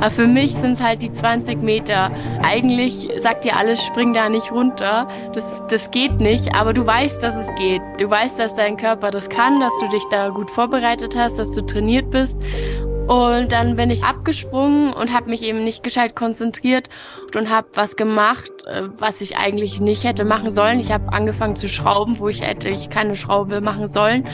[0.00, 2.10] Aber für mich sind es halt die 20 Meter.
[2.42, 5.06] Eigentlich sagt dir alles, spring da nicht runter.
[5.34, 7.82] Das, das geht nicht, aber du weißt, dass es geht.
[7.98, 11.52] Du weißt, dass dein Körper das kann, dass du dich da gut vorbereitet hast, dass
[11.52, 12.38] du trainiert bist.
[13.10, 16.88] Und dann bin ich abgesprungen und habe mich eben nicht gescheit konzentriert
[17.36, 20.78] und habe was gemacht, äh, was ich eigentlich nicht hätte machen sollen.
[20.78, 24.28] Ich habe angefangen zu schrauben, wo ich hätte ich keine Schraube machen sollen.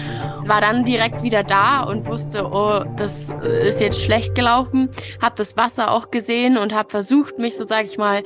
[0.45, 4.91] War dann direkt wieder da und wusste, oh, das äh, ist jetzt schlecht gelaufen.
[5.23, 8.25] Habe das Wasser auch gesehen und habe versucht, mich so sage ich mal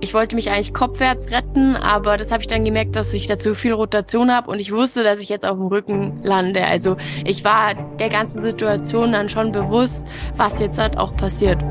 [0.00, 3.54] ich wollte mich eigentlich kopfwärts retten, aber das habe ich dann gemerkt, dass ich dazu
[3.54, 6.64] viel Rotation habe und ich wusste, dass ich jetzt auf dem Rücken lande.
[6.64, 11.62] Also ich war der ganzen Situation dann schon bewusst, was jetzt halt auch passiert.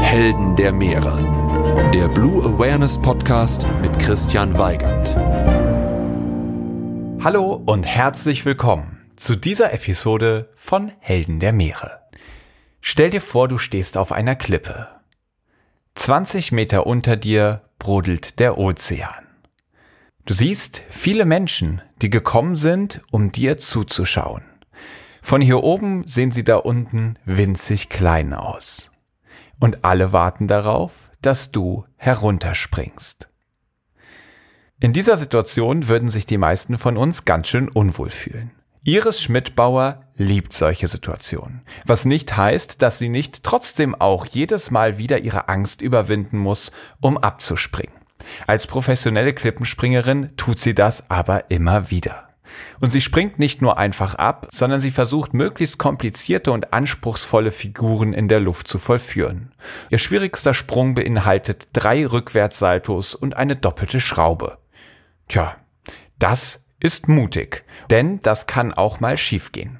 [0.00, 1.18] Helden der Meere.
[1.94, 5.16] Der Blue Awareness Podcast mit Christian Weigand.
[7.22, 12.00] Hallo und herzlich willkommen zu dieser Episode von Helden der Meere.
[12.80, 14.88] Stell dir vor, du stehst auf einer Klippe.
[15.94, 19.26] 20 Meter unter dir brodelt der Ozean.
[20.24, 24.42] Du siehst viele Menschen, die gekommen sind, um dir zuzuschauen.
[25.20, 28.90] Von hier oben sehen sie da unten winzig klein aus.
[29.58, 33.28] Und alle warten darauf, dass du herunterspringst.
[34.80, 38.52] In dieser Situation würden sich die meisten von uns ganz schön unwohl fühlen.
[38.82, 44.96] Iris Schmidtbauer liebt solche Situationen, was nicht heißt, dass sie nicht trotzdem auch jedes Mal
[44.96, 47.94] wieder ihre Angst überwinden muss, um abzuspringen.
[48.46, 52.30] Als professionelle Klippenspringerin tut sie das aber immer wieder.
[52.80, 58.14] Und sie springt nicht nur einfach ab, sondern sie versucht möglichst komplizierte und anspruchsvolle Figuren
[58.14, 59.52] in der Luft zu vollführen.
[59.90, 64.56] Ihr schwierigster Sprung beinhaltet drei Rückwärtssaltos und eine doppelte Schraube.
[65.28, 65.56] Tja,
[66.18, 69.78] das ist mutig, denn das kann auch mal schiefgehen.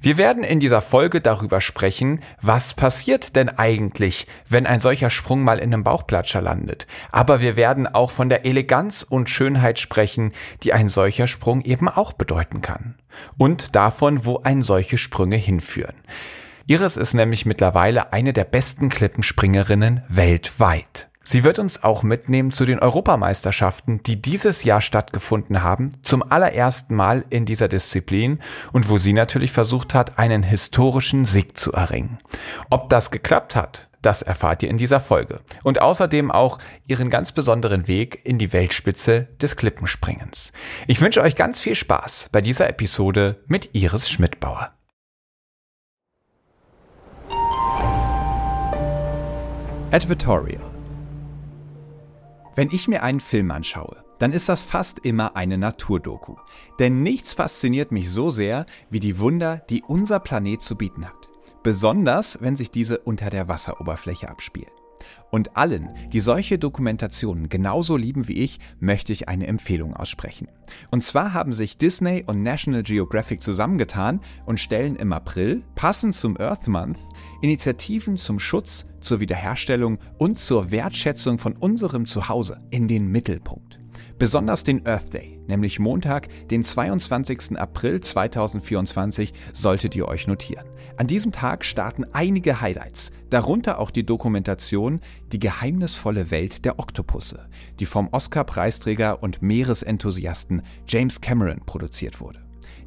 [0.00, 5.42] Wir werden in dieser Folge darüber sprechen, was passiert denn eigentlich, wenn ein solcher Sprung
[5.42, 6.86] mal in einem Bauchplatscher landet.
[7.10, 10.32] Aber wir werden auch von der Eleganz und Schönheit sprechen,
[10.62, 12.96] die ein solcher Sprung eben auch bedeuten kann.
[13.38, 15.96] Und davon, wo ein solche Sprünge hinführen.
[16.66, 21.08] Iris ist nämlich mittlerweile eine der besten Klippenspringerinnen weltweit.
[21.32, 26.94] Sie wird uns auch mitnehmen zu den Europameisterschaften, die dieses Jahr stattgefunden haben, zum allerersten
[26.94, 28.38] Mal in dieser Disziplin
[28.72, 32.18] und wo sie natürlich versucht hat, einen historischen Sieg zu erringen.
[32.68, 35.40] Ob das geklappt hat, das erfahrt ihr in dieser Folge.
[35.62, 40.52] Und außerdem auch ihren ganz besonderen Weg in die Weltspitze des Klippenspringens.
[40.86, 44.74] Ich wünsche euch ganz viel Spaß bei dieser Episode mit Iris Schmidtbauer.
[49.90, 50.71] Advertorial
[52.54, 56.36] wenn ich mir einen Film anschaue, dann ist das fast immer eine Naturdoku.
[56.78, 61.28] Denn nichts fasziniert mich so sehr wie die Wunder, die unser Planet zu bieten hat.
[61.62, 64.70] Besonders, wenn sich diese unter der Wasseroberfläche abspielen.
[65.30, 70.48] Und allen, die solche Dokumentationen genauso lieben wie ich, möchte ich eine Empfehlung aussprechen.
[70.90, 76.38] Und zwar haben sich Disney und National Geographic zusammengetan und stellen im April, passend zum
[76.38, 76.98] Earth Month,
[77.42, 83.80] Initiativen zum Schutz, zur Wiederherstellung und zur Wertschätzung von unserem Zuhause in den Mittelpunkt.
[84.16, 87.58] Besonders den Earth Day, nämlich Montag, den 22.
[87.58, 90.66] April 2024, solltet ihr euch notieren.
[90.96, 95.00] An diesem Tag starten einige Highlights, darunter auch die Dokumentation
[95.32, 97.48] Die geheimnisvolle Welt der Oktopusse,
[97.80, 102.41] die vom Oscar-Preisträger und Meeresenthusiasten James Cameron produziert wurde.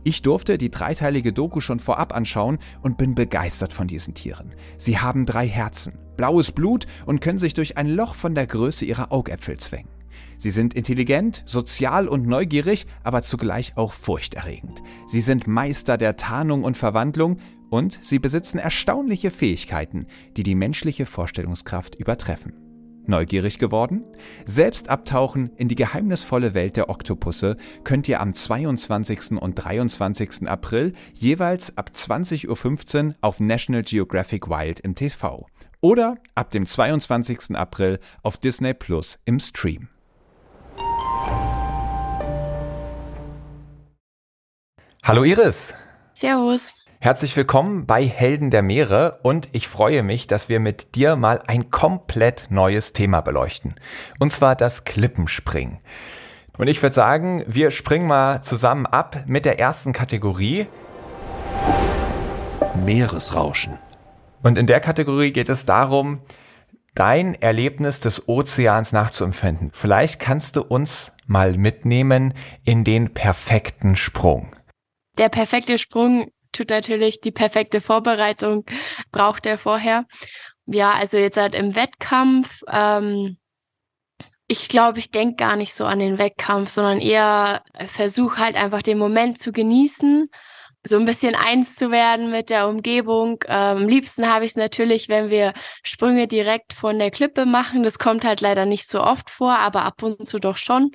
[0.08, 4.54] Ich durfte die dreiteilige Doku schon vorab anschauen und bin begeistert von diesen Tieren.
[4.78, 8.86] Sie haben drei Herzen, blaues Blut und können sich durch ein Loch von der Größe
[8.86, 9.90] ihrer Augäpfel zwängen.
[10.38, 14.84] Sie sind intelligent, sozial und neugierig, aber zugleich auch furchterregend.
[15.08, 17.38] Sie sind Meister der Tarnung und Verwandlung
[17.72, 20.06] und sie besitzen erstaunliche Fähigkeiten,
[20.38, 22.65] die die menschliche Vorstellungskraft übertreffen.
[23.08, 24.04] Neugierig geworden?
[24.46, 29.34] Selbst abtauchen in die geheimnisvolle Welt der Oktopusse könnt ihr am 22.
[29.34, 30.48] und 23.
[30.48, 35.46] April jeweils ab 20.15 Uhr auf National Geographic Wild im TV
[35.82, 37.56] oder ab dem 22.
[37.56, 39.90] April auf Disney Plus im Stream.
[45.04, 45.74] Hallo Iris.
[46.14, 46.74] Servus.
[47.06, 51.40] Herzlich willkommen bei Helden der Meere und ich freue mich, dass wir mit dir mal
[51.46, 53.76] ein komplett neues Thema beleuchten.
[54.18, 55.78] Und zwar das Klippenspringen.
[56.58, 60.66] Und ich würde sagen, wir springen mal zusammen ab mit der ersten Kategorie.
[62.84, 63.78] Meeresrauschen.
[64.42, 66.22] Und in der Kategorie geht es darum,
[66.96, 69.70] dein Erlebnis des Ozeans nachzuempfinden.
[69.74, 74.56] Vielleicht kannst du uns mal mitnehmen in den perfekten Sprung.
[75.20, 78.66] der perfekte Sprung tut natürlich die perfekte Vorbereitung,
[79.12, 80.06] braucht er vorher.
[80.66, 83.38] Ja, also jetzt halt im Wettkampf, ähm,
[84.48, 88.82] ich glaube, ich denke gar nicht so an den Wettkampf, sondern eher versuche halt einfach
[88.82, 90.30] den Moment zu genießen
[90.86, 93.44] so ein bisschen eins zu werden mit der Umgebung.
[93.48, 97.82] Ähm, am liebsten habe ich es natürlich, wenn wir Sprünge direkt von der Klippe machen.
[97.82, 100.92] Das kommt halt leider nicht so oft vor, aber ab und zu doch schon.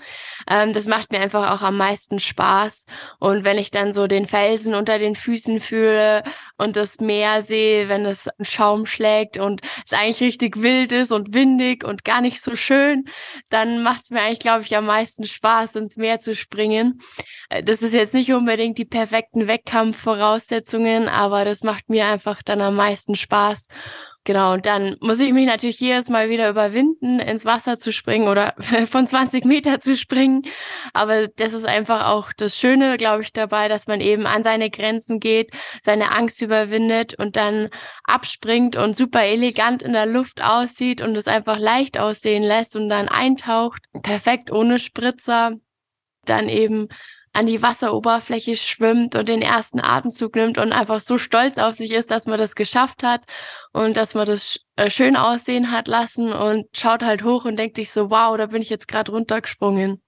[0.48, 2.86] Ähm, das macht mir einfach auch am meisten Spaß.
[3.18, 6.22] Und wenn ich dann so den Felsen unter den Füßen fühle
[6.56, 11.34] und das Meer sehe, wenn es Schaum schlägt und es eigentlich richtig wild ist und
[11.34, 13.06] windig und gar nicht so schön,
[13.48, 17.00] dann macht es mir eigentlich, glaube ich, am meisten Spaß, ins Meer zu springen.
[17.48, 22.42] Äh, das ist jetzt nicht unbedingt die perfekten Wettkampf Wettkampfvoraussetzungen, aber das macht mir einfach
[22.42, 23.68] dann am meisten Spaß.
[24.24, 28.28] Genau, und dann muss ich mich natürlich jedes Mal wieder überwinden, ins Wasser zu springen
[28.28, 28.54] oder
[28.86, 30.42] von 20 Meter zu springen.
[30.92, 34.68] Aber das ist einfach auch das Schöne, glaube ich, dabei, dass man eben an seine
[34.68, 35.50] Grenzen geht,
[35.82, 37.70] seine Angst überwindet und dann
[38.04, 42.90] abspringt und super elegant in der Luft aussieht und es einfach leicht aussehen lässt und
[42.90, 45.52] dann eintaucht, perfekt ohne Spritzer,
[46.26, 46.88] dann eben
[47.32, 51.92] an die Wasseroberfläche schwimmt und den ersten Atemzug nimmt und einfach so stolz auf sich
[51.92, 53.24] ist, dass man das geschafft hat
[53.72, 57.76] und dass man das äh, schön aussehen hat lassen und schaut halt hoch und denkt
[57.76, 60.02] sich so, wow, da bin ich jetzt gerade runtergesprungen.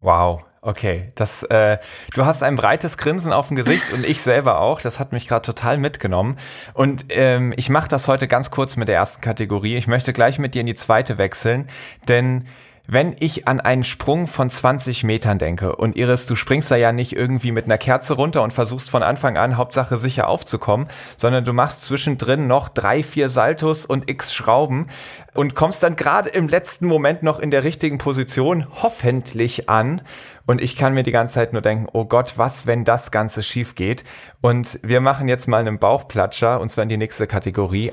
[0.00, 1.12] Wow, okay.
[1.16, 1.78] Das, äh,
[2.14, 4.80] du hast ein breites Grinsen auf dem Gesicht und ich selber auch.
[4.80, 6.38] Das hat mich gerade total mitgenommen.
[6.74, 9.76] Und ähm, ich mache das heute ganz kurz mit der ersten Kategorie.
[9.76, 11.68] Ich möchte gleich mit dir in die zweite wechseln,
[12.08, 12.46] denn
[12.92, 16.90] wenn ich an einen Sprung von 20 Metern denke und Iris, du springst da ja
[16.90, 21.44] nicht irgendwie mit einer Kerze runter und versuchst von Anfang an Hauptsache sicher aufzukommen, sondern
[21.44, 24.88] du machst zwischendrin noch drei, vier Saltos und x Schrauben
[25.34, 30.02] und kommst dann gerade im letzten Moment noch in der richtigen Position hoffentlich an.
[30.46, 33.44] Und ich kann mir die ganze Zeit nur denken, oh Gott, was, wenn das Ganze
[33.44, 34.02] schief geht?
[34.40, 37.92] Und wir machen jetzt mal einen Bauchplatscher und zwar in die nächste Kategorie.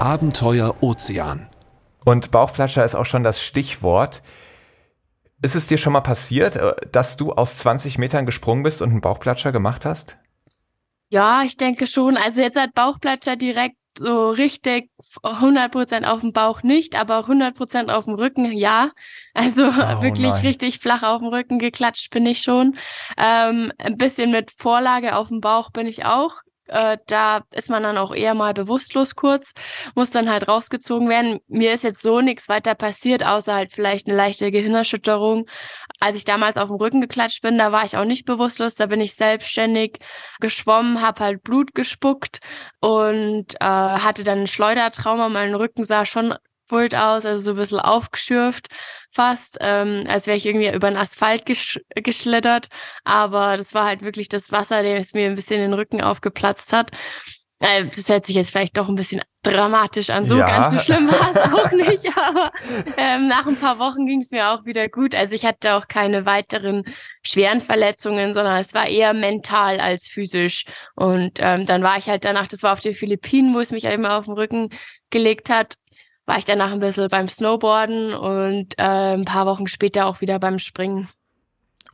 [0.00, 1.53] Abenteuer Ozean.
[2.04, 4.22] Und Bauchplatscher ist auch schon das Stichwort.
[5.42, 8.90] Ist es dir schon mal passiert, äh, dass du aus 20 Metern gesprungen bist und
[8.90, 10.16] einen Bauchplatscher gemacht hast?
[11.08, 12.16] Ja, ich denke schon.
[12.16, 14.90] Also jetzt hat Bauchplatscher direkt so richtig
[15.22, 18.90] 100% auf dem Bauch nicht, aber 100% auf dem Rücken, ja.
[19.34, 19.70] Also oh,
[20.02, 20.42] wirklich nein.
[20.42, 22.76] richtig flach auf dem Rücken geklatscht bin ich schon.
[23.16, 27.82] Ähm, ein bisschen mit Vorlage auf dem Bauch bin ich auch äh, da ist man
[27.82, 29.52] dann auch eher mal bewusstlos kurz,
[29.94, 31.40] muss dann halt rausgezogen werden.
[31.48, 35.46] Mir ist jetzt so nichts weiter passiert, außer halt vielleicht eine leichte Gehirnerschütterung.
[36.00, 38.86] Als ich damals auf dem Rücken geklatscht bin, da war ich auch nicht bewusstlos, da
[38.86, 39.98] bin ich selbstständig
[40.40, 42.40] geschwommen, habe halt Blut gespuckt
[42.80, 45.28] und äh, hatte dann ein Schleudertrauma.
[45.28, 46.34] Mein Rücken sah schon
[46.66, 48.68] Pult aus, also so ein bisschen aufgeschürft
[49.14, 52.68] fast, ähm, als wäre ich irgendwie über den Asphalt gesch geschlittert.
[53.04, 56.90] Aber das war halt wirklich das Wasser, es mir ein bisschen den Rücken aufgeplatzt hat.
[57.60, 60.24] Äh, das hört sich jetzt vielleicht doch ein bisschen dramatisch an.
[60.24, 60.44] So ja.
[60.44, 62.50] ganz so schlimm war es auch nicht, aber
[62.96, 65.14] ähm, nach ein paar Wochen ging es mir auch wieder gut.
[65.14, 66.84] Also ich hatte auch keine weiteren
[67.22, 70.64] schweren Verletzungen, sondern es war eher mental als physisch.
[70.96, 73.84] Und ähm, dann war ich halt danach, das war auf den Philippinen, wo es mich
[73.84, 74.70] eben auf den Rücken
[75.10, 75.76] gelegt hat
[76.26, 80.38] war ich danach ein bisschen beim Snowboarden und äh, ein paar Wochen später auch wieder
[80.38, 81.08] beim Springen.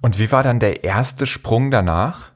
[0.00, 2.30] Und wie war dann der erste Sprung danach?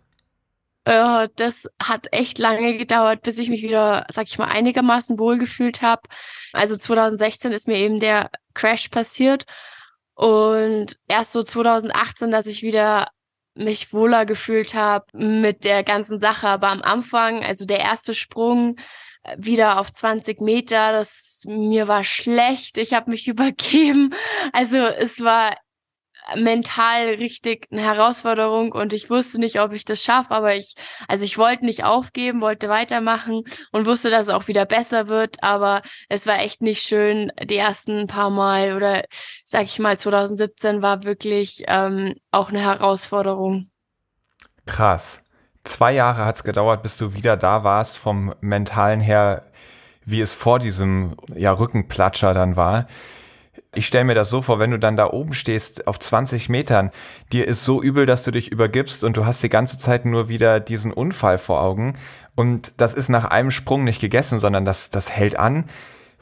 [0.85, 5.83] Äh, das hat echt lange gedauert, bis ich mich wieder, sag ich mal, einigermaßen wohlgefühlt
[5.83, 6.03] habe.
[6.53, 9.45] Also 2016 ist mir eben der Crash passiert
[10.15, 13.09] und erst so 2018, dass ich wieder
[13.55, 16.49] mich wohler gefühlt habe mit der ganzen Sache.
[16.49, 18.77] Aber am Anfang, also der erste Sprung,
[19.37, 20.93] wieder auf 20 Meter.
[20.93, 22.79] Das mir war schlecht.
[22.79, 24.15] Ich habe mich übergeben.
[24.53, 25.57] Also es war
[26.37, 30.75] mental richtig eine Herausforderung und ich wusste nicht, ob ich das schaffe, aber ich,
[31.07, 35.43] also ich wollte nicht aufgeben, wollte weitermachen und wusste, dass es auch wieder besser wird,
[35.43, 39.05] aber es war echt nicht schön, die ersten paar Mal oder
[39.45, 43.71] sag ich mal 2017 war wirklich ähm, auch eine Herausforderung.
[44.65, 45.24] Krass
[45.65, 49.43] zwei Jahre hat es gedauert, bis du wieder da warst, vom mentalen her,
[50.05, 52.87] wie es vor diesem ja, Rückenplatscher dann war.
[53.75, 56.91] Ich stelle mir das so vor, wenn du dann da oben stehst auf 20 Metern,
[57.33, 60.29] dir ist so übel, dass du dich übergibst und du hast die ganze Zeit nur
[60.29, 61.97] wieder diesen Unfall vor Augen
[62.37, 65.65] und das ist nach einem Sprung nicht gegessen, sondern das, das hält an.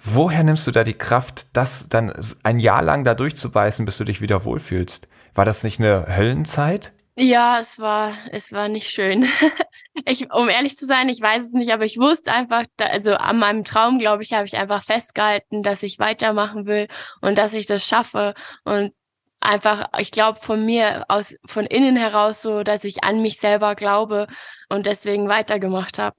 [0.02, 4.04] Woher nimmst du da die Kraft, das dann ein Jahr lang da durchzubeißen, bis du
[4.04, 5.08] dich wieder wohlfühlst?
[5.34, 6.92] War das nicht eine Höllenzeit?
[7.16, 9.26] Ja, es war, es war nicht schön.
[10.06, 13.14] ich, um ehrlich zu sein, ich weiß es nicht, aber ich wusste einfach, da, also
[13.14, 16.88] an meinem Traum, glaube ich, habe ich einfach festgehalten, dass ich weitermachen will
[17.20, 18.32] und dass ich das schaffe.
[18.64, 18.92] Und
[19.40, 23.74] einfach, ich glaube von mir aus, von innen heraus so, dass ich an mich selber
[23.74, 24.26] glaube
[24.70, 26.16] und deswegen weitergemacht habe.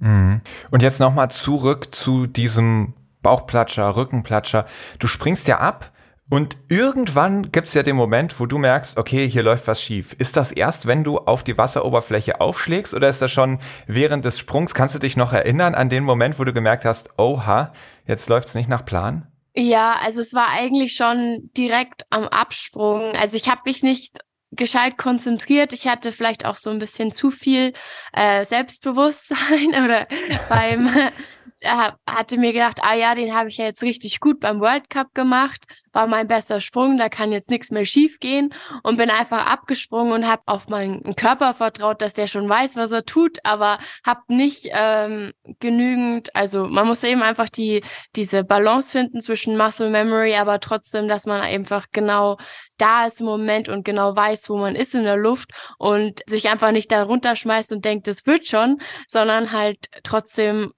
[0.00, 0.40] Mhm.
[0.72, 4.66] Und jetzt nochmal zurück zu diesem Bauchplatscher, Rückenplatscher.
[4.98, 5.91] Du springst ja ab
[6.32, 10.16] und irgendwann gibt's ja den Moment, wo du merkst, okay, hier läuft was schief.
[10.18, 14.38] Ist das erst, wenn du auf die Wasseroberfläche aufschlägst oder ist das schon während des
[14.38, 14.72] Sprungs?
[14.72, 17.74] Kannst du dich noch erinnern an den Moment, wo du gemerkt hast, oha,
[18.06, 19.30] jetzt läuft's nicht nach Plan?
[19.54, 23.14] Ja, also es war eigentlich schon direkt am Absprung.
[23.14, 24.20] Also ich habe mich nicht
[24.52, 25.74] gescheit konzentriert.
[25.74, 27.74] Ich hatte vielleicht auch so ein bisschen zu viel
[28.14, 30.06] äh, Selbstbewusstsein oder
[30.48, 30.88] beim
[31.64, 35.14] hatte mir gedacht, ah ja, den habe ich ja jetzt richtig gut beim World Cup
[35.14, 38.52] gemacht, war mein bester Sprung, da kann jetzt nichts mehr schief gehen.
[38.82, 42.92] Und bin einfach abgesprungen und habe auf meinen Körper vertraut, dass der schon weiß, was
[42.92, 47.82] er tut, aber habe nicht ähm, genügend, also man muss eben einfach die
[48.16, 52.38] diese Balance finden zwischen Muscle Memory, aber trotzdem, dass man einfach genau
[52.78, 56.48] da ist im Moment und genau weiß, wo man ist in der Luft und sich
[56.50, 60.72] einfach nicht da runterschmeißt und denkt, das wird schon, sondern halt trotzdem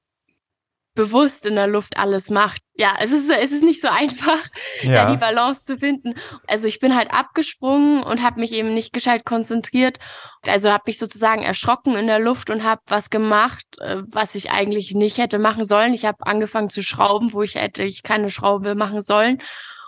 [0.95, 2.61] bewusst in der Luft alles macht.
[2.77, 4.49] Ja, es ist, es ist nicht so einfach,
[4.83, 4.93] ja.
[4.93, 6.15] da die Balance zu finden.
[6.47, 9.99] Also ich bin halt abgesprungen und habe mich eben nicht gescheit konzentriert.
[10.47, 14.51] Also habe mich sozusagen erschrocken in der Luft und habe was gemacht, äh, was ich
[14.51, 15.95] eigentlich nicht hätte machen sollen.
[15.95, 19.41] Ich habe angefangen zu schrauben, wo ich hätte ich keine Schraube machen sollen.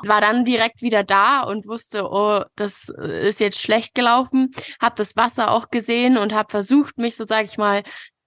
[0.02, 4.50] War dann direkt wieder da und wusste, oh, das ist jetzt schlecht gelaufen.
[4.80, 7.82] Habe das Wasser auch gesehen und habe versucht, mich so sage ich mal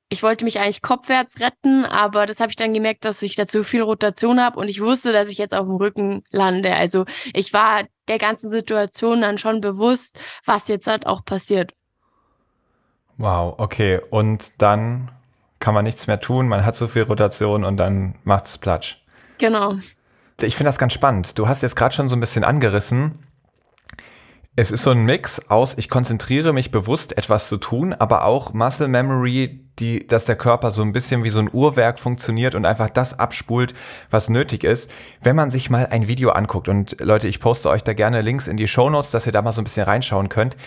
[0.10, 3.64] ich wollte mich eigentlich kopfwärts retten, aber das habe ich dann gemerkt, dass ich dazu
[3.64, 6.74] viel Rotation habe und ich wusste, dass ich jetzt auf dem Rücken lande.
[6.74, 11.74] Also ich war der ganzen Situation dann schon bewusst, was jetzt halt auch passiert.
[13.18, 14.02] Wow, okay.
[14.10, 15.12] Und dann
[15.60, 18.98] kann man nichts mehr tun, man hat so viel Rotation und dann macht es Platsch.
[19.38, 19.76] Genau.
[20.42, 21.38] Ich finde das ganz spannend.
[21.38, 23.20] Du hast jetzt gerade schon so ein bisschen angerissen.
[24.62, 28.52] Es ist so ein Mix aus, ich konzentriere mich bewusst, etwas zu tun, aber auch
[28.52, 32.66] Muscle Memory, die, dass der Körper so ein bisschen wie so ein Uhrwerk funktioniert und
[32.66, 33.74] einfach das abspult,
[34.10, 34.92] was nötig ist.
[35.22, 38.48] Wenn man sich mal ein Video anguckt und Leute, ich poste euch da gerne Links
[38.48, 40.58] in die Show Notes, dass ihr da mal so ein bisschen reinschauen könnt.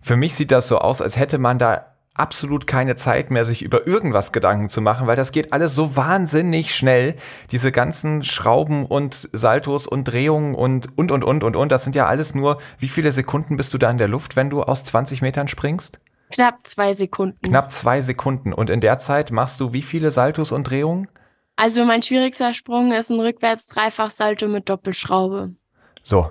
[0.00, 3.62] Für mich sieht das so aus, als hätte man da absolut keine Zeit mehr, sich
[3.62, 7.16] über irgendwas Gedanken zu machen, weil das geht alles so wahnsinnig schnell.
[7.50, 11.96] Diese ganzen Schrauben und Saltos und Drehungen und, und, und, und, und, und, das sind
[11.96, 14.84] ja alles nur, wie viele Sekunden bist du da in der Luft, wenn du aus
[14.84, 16.00] 20 Metern springst?
[16.32, 17.38] Knapp zwei Sekunden.
[17.42, 18.52] Knapp zwei Sekunden.
[18.52, 21.08] Und in der Zeit machst du wie viele Saltos und Drehungen?
[21.56, 25.54] Also mein schwierigster Sprung ist ein Rückwärts-Dreifach-Salto mit Doppelschraube.
[26.02, 26.30] So,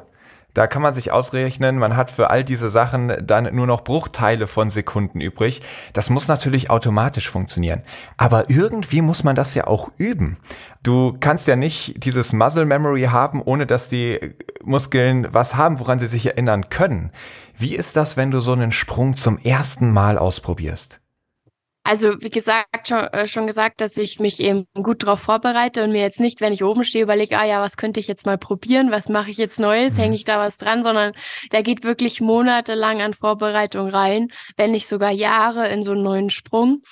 [0.53, 4.47] da kann man sich ausrechnen, man hat für all diese Sachen dann nur noch Bruchteile
[4.47, 5.61] von Sekunden übrig.
[5.93, 7.83] Das muss natürlich automatisch funktionieren.
[8.17, 10.37] Aber irgendwie muss man das ja auch üben.
[10.83, 14.19] Du kannst ja nicht dieses Muscle Memory haben, ohne dass die
[14.63, 17.11] Muskeln was haben, woran sie sich erinnern können.
[17.55, 21.00] Wie ist das, wenn du so einen Sprung zum ersten Mal ausprobierst?
[21.83, 25.91] Also wie gesagt, schon, äh, schon gesagt, dass ich mich eben gut darauf vorbereite und
[25.91, 28.37] mir jetzt nicht, wenn ich oben stehe, überlege, ah ja, was könnte ich jetzt mal
[28.37, 29.97] probieren, was mache ich jetzt Neues, mhm.
[29.97, 31.13] hänge ich da was dran, sondern
[31.49, 36.29] da geht wirklich monatelang an Vorbereitung rein, wenn nicht sogar Jahre in so einen neuen
[36.29, 36.83] Sprung.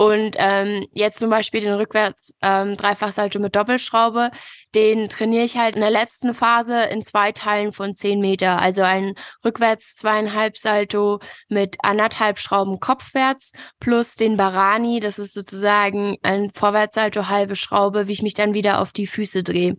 [0.00, 4.30] Und ähm, jetzt zum Beispiel den rückwärts ähm, Dreifachsalto mit Doppelschraube,
[4.74, 8.58] den trainiere ich halt in der letzten Phase in zwei Teilen von zehn Meter.
[8.60, 9.12] Also ein
[9.44, 17.28] rückwärts zweieinhalb Salto mit anderthalb Schrauben kopfwärts plus den Barani, das ist sozusagen ein Vorwärtssalto
[17.28, 19.76] halbe Schraube, wie ich mich dann wieder auf die Füße drehe.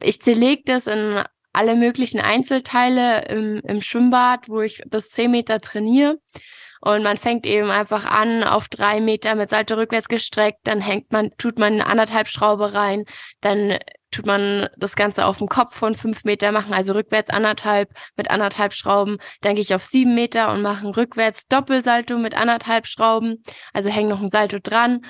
[0.00, 5.60] Ich zerlege das in alle möglichen Einzelteile im, im Schwimmbad, wo ich bis zehn Meter
[5.60, 6.18] trainiere.
[6.80, 11.12] Und man fängt eben einfach an auf drei Meter mit Salto rückwärts gestreckt, dann hängt
[11.12, 13.04] man, tut man eine anderthalb Schraube rein,
[13.42, 13.78] dann
[14.10, 18.30] tut man das Ganze auf dem Kopf von fünf Meter machen, also rückwärts anderthalb mit
[18.30, 19.18] anderthalb Schrauben.
[19.40, 23.90] Dann gehe ich auf sieben Meter und mache ein rückwärts Doppelsalto mit anderthalb Schrauben, also
[23.90, 25.02] hänge noch ein Salto dran.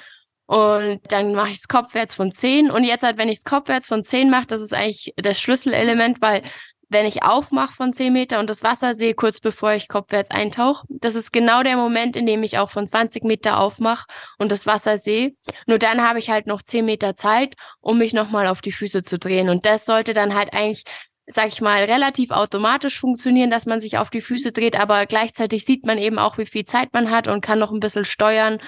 [0.47, 2.73] Und dann mache ich es kopfwärts von zehn.
[2.73, 6.21] Und jetzt halt, wenn ich es kopfwärts von zehn mache, das ist eigentlich das Schlüsselelement,
[6.21, 6.43] weil
[6.91, 10.85] wenn ich aufmache von 10 Meter und das Wasser sehe, kurz bevor ich kopfwärts eintauche.
[10.89, 14.07] Das ist genau der Moment, in dem ich auch von 20 Meter aufmache
[14.39, 15.33] und das Wasser sehe.
[15.67, 19.05] Nur dann habe ich halt noch 10 Meter Zeit, um mich nochmal auf die Füße
[19.05, 19.49] zu drehen.
[19.49, 20.85] Und das sollte dann halt eigentlich
[21.33, 25.65] sag ich mal, relativ automatisch funktionieren, dass man sich auf die Füße dreht, aber gleichzeitig
[25.65, 28.59] sieht man eben auch, wie viel Zeit man hat und kann noch ein bisschen steuern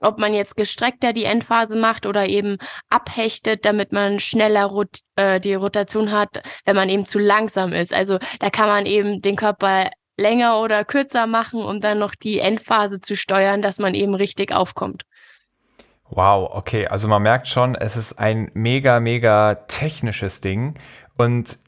[0.00, 5.40] ob man jetzt gestreckter die Endphase macht oder eben abhechtet, damit man schneller rot äh,
[5.40, 7.92] die Rotation hat, wenn man eben zu langsam ist.
[7.92, 12.40] Also da kann man eben den Körper länger oder kürzer machen, um dann noch die
[12.40, 15.04] Endphase zu steuern, dass man eben richtig aufkommt.
[16.10, 20.74] Wow, okay, also man merkt schon, es ist ein mega, mega technisches Ding
[21.18, 21.58] und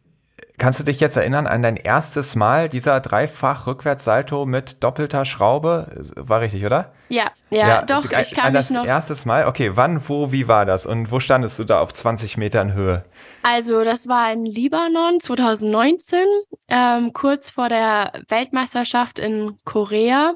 [0.61, 5.87] Kannst du dich jetzt erinnern an dein erstes Mal, dieser dreifach Rückwärtssalto mit doppelter Schraube?
[6.17, 6.93] War richtig, oder?
[7.09, 9.47] Ja, ja, ja doch, ich kann an mich das erstes Mal?
[9.47, 10.85] Okay, wann, wo, wie war das?
[10.85, 13.07] Und wo standest du da auf 20 Metern Höhe?
[13.43, 16.19] Also, das war in Libanon 2019,
[16.69, 20.35] ähm, kurz vor der Weltmeisterschaft in Korea.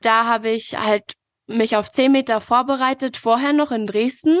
[0.00, 1.12] Da habe ich halt
[1.46, 4.40] mich auf 10 Meter vorbereitet, vorher noch in Dresden.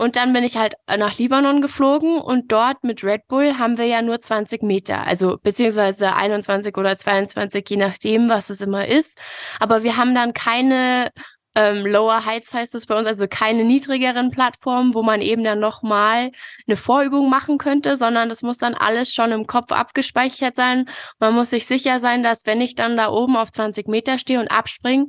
[0.00, 3.84] Und dann bin ich halt nach Libanon geflogen und dort mit Red Bull haben wir
[3.84, 9.18] ja nur 20 Meter, also beziehungsweise 21 oder 22, je nachdem, was es immer ist.
[9.58, 11.10] Aber wir haben dann keine
[11.54, 15.60] ähm, Lower Heights heißt es bei uns, also keine niedrigeren Plattformen, wo man eben dann
[15.60, 16.30] nochmal
[16.66, 20.86] eine Vorübung machen könnte, sondern das muss dann alles schon im Kopf abgespeichert sein.
[21.18, 24.40] Man muss sich sicher sein, dass wenn ich dann da oben auf 20 Meter stehe
[24.40, 25.08] und abspringe,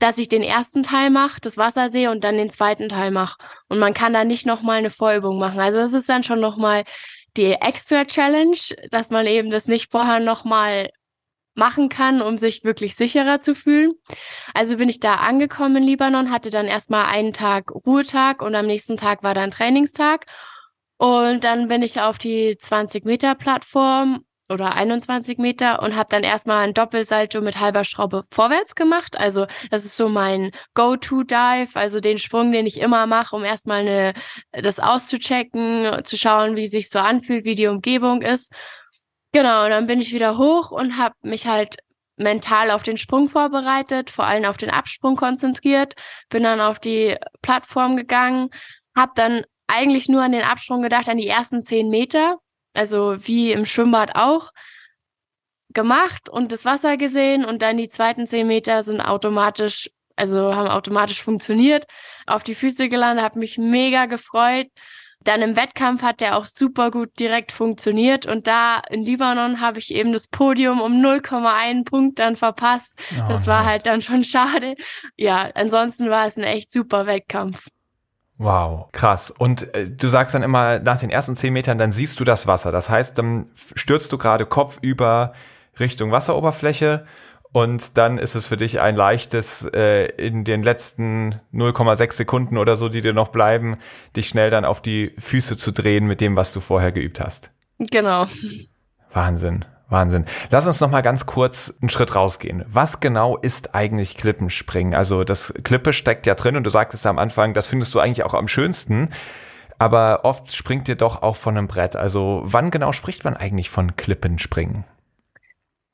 [0.00, 3.36] dass ich den ersten Teil mache, das Wasser sehe und dann den zweiten Teil mache.
[3.68, 5.60] Und man kann da nicht nochmal eine Vorübung machen.
[5.60, 6.84] Also das ist dann schon nochmal
[7.36, 8.58] die extra Challenge,
[8.90, 10.88] dass man eben das nicht vorher nochmal
[11.54, 13.92] machen kann, um sich wirklich sicherer zu fühlen.
[14.54, 18.66] Also bin ich da angekommen in Libanon, hatte dann erstmal einen Tag Ruhetag und am
[18.66, 20.26] nächsten Tag war dann Trainingstag.
[20.96, 26.22] Und dann bin ich auf die 20 Meter Plattform oder 21 Meter und habe dann
[26.22, 29.18] erstmal ein Doppelsalto mit halber Schraube vorwärts gemacht.
[29.18, 33.80] Also das ist so mein Go-To-Dive, also den Sprung, den ich immer mache, um erstmal
[33.80, 34.12] eine,
[34.52, 38.52] das auszuchecken, zu schauen, wie sich so anfühlt, wie die Umgebung ist.
[39.32, 41.76] Genau, und dann bin ich wieder hoch und habe mich halt
[42.16, 45.94] mental auf den Sprung vorbereitet, vor allem auf den Absprung konzentriert,
[46.28, 48.50] bin dann auf die Plattform gegangen,
[48.96, 52.38] habe dann eigentlich nur an den Absprung gedacht, an die ersten zehn Meter
[52.74, 54.50] also wie im Schwimmbad auch,
[55.72, 60.68] gemacht und das Wasser gesehen und dann die zweiten zehn Meter sind automatisch, also haben
[60.68, 61.84] automatisch funktioniert,
[62.26, 64.66] auf die Füße gelandet, habe mich mega gefreut.
[65.22, 69.78] Dann im Wettkampf hat der auch super gut direkt funktioniert und da in Libanon habe
[69.78, 72.98] ich eben das Podium um 0,1 Punkt dann verpasst.
[73.12, 74.76] Oh, das war halt dann schon schade.
[75.18, 77.68] Ja, ansonsten war es ein echt super Wettkampf.
[78.42, 79.30] Wow, krass.
[79.30, 82.46] Und äh, du sagst dann immer, nach den ersten zehn Metern, dann siehst du das
[82.46, 82.72] Wasser.
[82.72, 85.34] Das heißt, dann stürzt du gerade kopfüber
[85.78, 87.04] Richtung Wasseroberfläche
[87.52, 92.76] und dann ist es für dich ein leichtes, äh, in den letzten 0,6 Sekunden oder
[92.76, 93.76] so, die dir noch bleiben,
[94.16, 97.50] dich schnell dann auf die Füße zu drehen mit dem, was du vorher geübt hast.
[97.78, 98.26] Genau.
[99.12, 99.66] Wahnsinn.
[99.90, 100.24] Wahnsinn.
[100.50, 102.64] Lass uns noch mal ganz kurz einen Schritt rausgehen.
[102.66, 104.94] Was genau ist eigentlich Klippenspringen?
[104.94, 108.24] Also das Klippe steckt ja drin und du sagtest am Anfang, das findest du eigentlich
[108.24, 109.10] auch am schönsten.
[109.78, 111.96] Aber oft springt ihr doch auch von einem Brett.
[111.96, 114.84] Also wann genau spricht man eigentlich von Klippenspringen?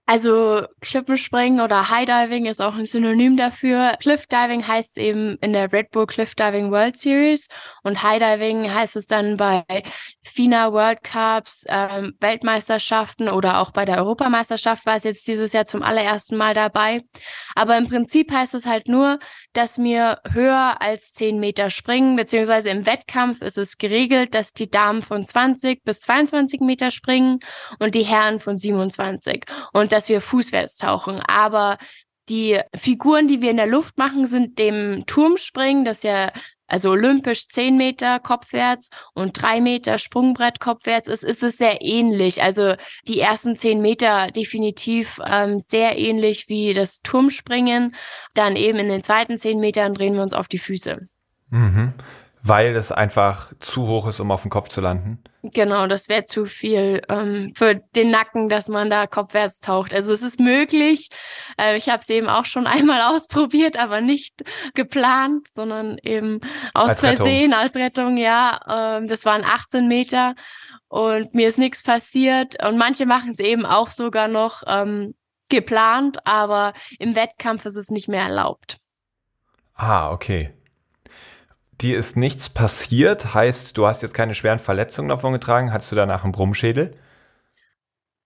[0.08, 3.96] Also Klippenspringen oder High-Diving ist auch ein Synonym dafür.
[4.00, 7.48] Cliff-Diving heißt eben in der Red Bull Cliff-Diving World Series
[7.82, 9.64] und High-Diving heißt es dann bei
[10.26, 15.66] FINA World Cups, ähm, Weltmeisterschaften oder auch bei der Europameisterschaft war es jetzt dieses Jahr
[15.66, 17.02] zum allerersten Mal dabei.
[17.54, 19.18] Aber im Prinzip heißt es halt nur,
[19.52, 24.70] dass mir höher als 10 Meter springen, beziehungsweise im Wettkampf ist es geregelt, dass die
[24.70, 27.38] Damen von 20 bis 22 Meter springen
[27.78, 29.44] und die Herren von 27.
[29.72, 31.20] Und dass wir fußwärts tauchen.
[31.20, 31.78] Aber
[32.28, 36.32] die Figuren, die wir in der Luft machen, sind dem Turmspringen, das ja
[36.66, 42.42] also olympisch 10 Meter kopfwärts und 3 Meter Sprungbrett kopfwärts ist, ist es sehr ähnlich.
[42.42, 42.74] Also
[43.06, 47.94] die ersten 10 Meter definitiv ähm, sehr ähnlich wie das Turmspringen.
[48.34, 50.98] Dann eben in den zweiten 10 Metern drehen wir uns auf die Füße.
[51.50, 51.94] Mhm
[52.48, 55.22] weil es einfach zu hoch ist, um auf den Kopf zu landen.
[55.42, 59.94] Genau, das wäre zu viel ähm, für den Nacken, dass man da kopfwärts taucht.
[59.94, 61.08] Also es ist möglich.
[61.60, 66.40] Äh, ich habe es eben auch schon einmal ausprobiert, aber nicht geplant, sondern eben
[66.74, 67.64] aus als Versehen Rettung.
[67.64, 68.16] als Rettung.
[68.16, 70.34] Ja, ähm, das waren 18 Meter
[70.88, 72.62] und mir ist nichts passiert.
[72.64, 75.14] Und manche machen es eben auch sogar noch ähm,
[75.48, 78.78] geplant, aber im Wettkampf ist es nicht mehr erlaubt.
[79.74, 80.52] Ah, okay.
[81.80, 85.72] Dir ist nichts passiert, heißt, du hast jetzt keine schweren Verletzungen davon getragen.
[85.72, 86.96] Hattest du danach einen Brummschädel?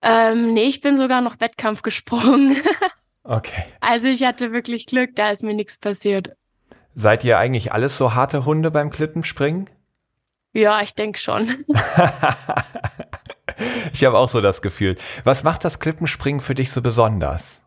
[0.02, 2.56] Ähm, nee, ich bin sogar noch Wettkampf gesprungen.
[3.24, 3.64] okay.
[3.80, 6.36] Also ich hatte wirklich Glück, da ist mir nichts passiert.
[6.94, 9.68] Seid ihr eigentlich alles so harte Hunde beim Klippenspringen?
[10.52, 11.64] Ja, ich denke schon.
[13.92, 14.96] ich habe auch so das Gefühl.
[15.24, 17.62] Was macht das Klippenspringen für dich so besonders?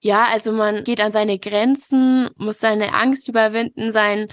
[0.00, 4.28] Ja, also man geht an seine Grenzen, muss seine Angst überwinden, sein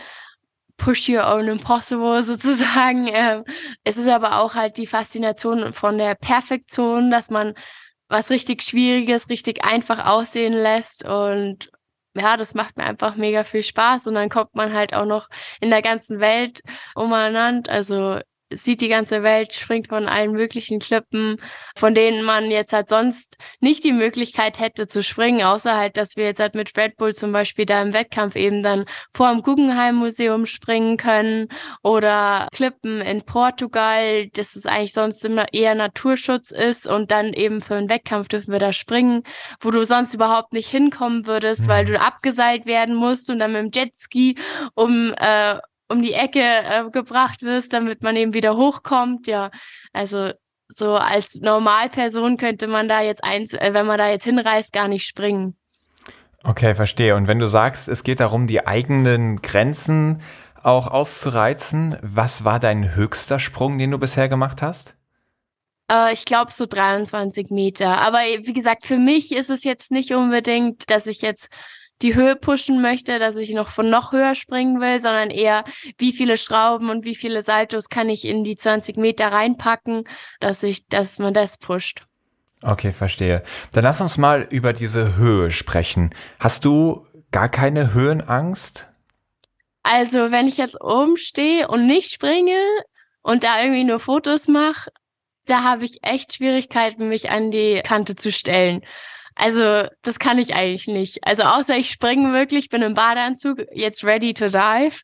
[0.77, 3.07] push your own impossible sozusagen.
[3.07, 3.43] Ähm,
[3.83, 7.53] es ist aber auch halt die Faszination von der Perfektion, dass man
[8.09, 11.69] was richtig Schwieriges richtig einfach aussehen lässt und
[12.15, 15.29] ja, das macht mir einfach mega viel Spaß und dann kommt man halt auch noch
[15.61, 16.61] in der ganzen Welt
[16.95, 17.71] umeinander.
[17.71, 18.19] Also
[18.53, 21.37] sieht die ganze Welt, springt von allen möglichen Klippen,
[21.75, 26.15] von denen man jetzt halt sonst nicht die Möglichkeit hätte zu springen, außer halt, dass
[26.15, 29.41] wir jetzt halt mit Red Bull zum Beispiel da im Wettkampf eben dann vor dem
[29.41, 31.47] Guggenheim Museum springen können
[31.83, 37.61] oder Klippen in Portugal, das ist eigentlich sonst immer eher Naturschutz ist und dann eben
[37.61, 39.23] für einen Wettkampf dürfen wir da springen,
[39.59, 41.67] wo du sonst überhaupt nicht hinkommen würdest, mhm.
[41.67, 44.37] weil du abgeseilt werden musst und dann mit dem Jetski
[44.75, 45.57] um äh,
[45.89, 49.27] um die Ecke äh, gebracht wirst, damit man eben wieder hochkommt.
[49.27, 49.51] Ja,
[49.93, 50.31] also
[50.67, 54.87] so als Normalperson könnte man da jetzt eins, äh, wenn man da jetzt hinreist, gar
[54.87, 55.57] nicht springen.
[56.43, 57.15] Okay, verstehe.
[57.15, 60.21] Und wenn du sagst, es geht darum, die eigenen Grenzen
[60.63, 64.95] auch auszureizen, was war dein höchster Sprung, den du bisher gemacht hast?
[65.91, 67.99] Äh, ich glaube so 23 Meter.
[67.99, 71.49] Aber wie gesagt, für mich ist es jetzt nicht unbedingt, dass ich jetzt
[72.01, 75.63] die Höhe pushen möchte, dass ich noch von noch höher springen will, sondern eher,
[75.97, 80.03] wie viele Schrauben und wie viele Saltos kann ich in die 20 Meter reinpacken,
[80.39, 82.05] dass ich, dass man das pusht.
[82.61, 83.43] Okay, verstehe.
[83.71, 86.13] Dann lass uns mal über diese Höhe sprechen.
[86.39, 88.87] Hast du gar keine Höhenangst?
[89.83, 92.59] Also, wenn ich jetzt oben stehe und nicht springe
[93.21, 94.91] und da irgendwie nur Fotos mache,
[95.45, 98.81] da habe ich echt Schwierigkeiten, mich an die Kante zu stellen.
[99.37, 101.19] Also, das kann ich eigentlich nicht.
[101.21, 105.01] Also, außer ich springe wirklich, bin im Badeanzug, jetzt ready to dive,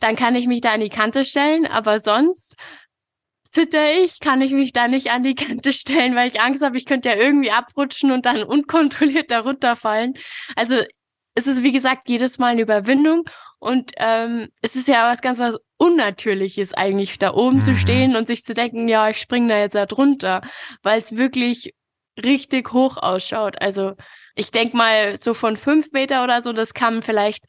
[0.00, 2.56] dann kann ich mich da an die Kante stellen, aber sonst
[3.50, 6.76] zitter ich, kann ich mich da nicht an die Kante stellen, weil ich Angst habe,
[6.78, 10.14] ich könnte ja irgendwie abrutschen und dann unkontrolliert darunter fallen.
[10.56, 10.76] Also,
[11.34, 13.24] es ist wie gesagt jedes Mal eine Überwindung
[13.58, 17.62] und ähm, es ist ja was ganz was Unnatürliches eigentlich, da oben mhm.
[17.62, 20.40] zu stehen und sich zu denken, ja, ich springe da jetzt da drunter,
[20.82, 21.74] weil es wirklich
[22.22, 23.60] richtig hoch ausschaut.
[23.60, 23.94] Also
[24.34, 27.44] ich denk mal, so von fünf Meter oder so, das kann vielleicht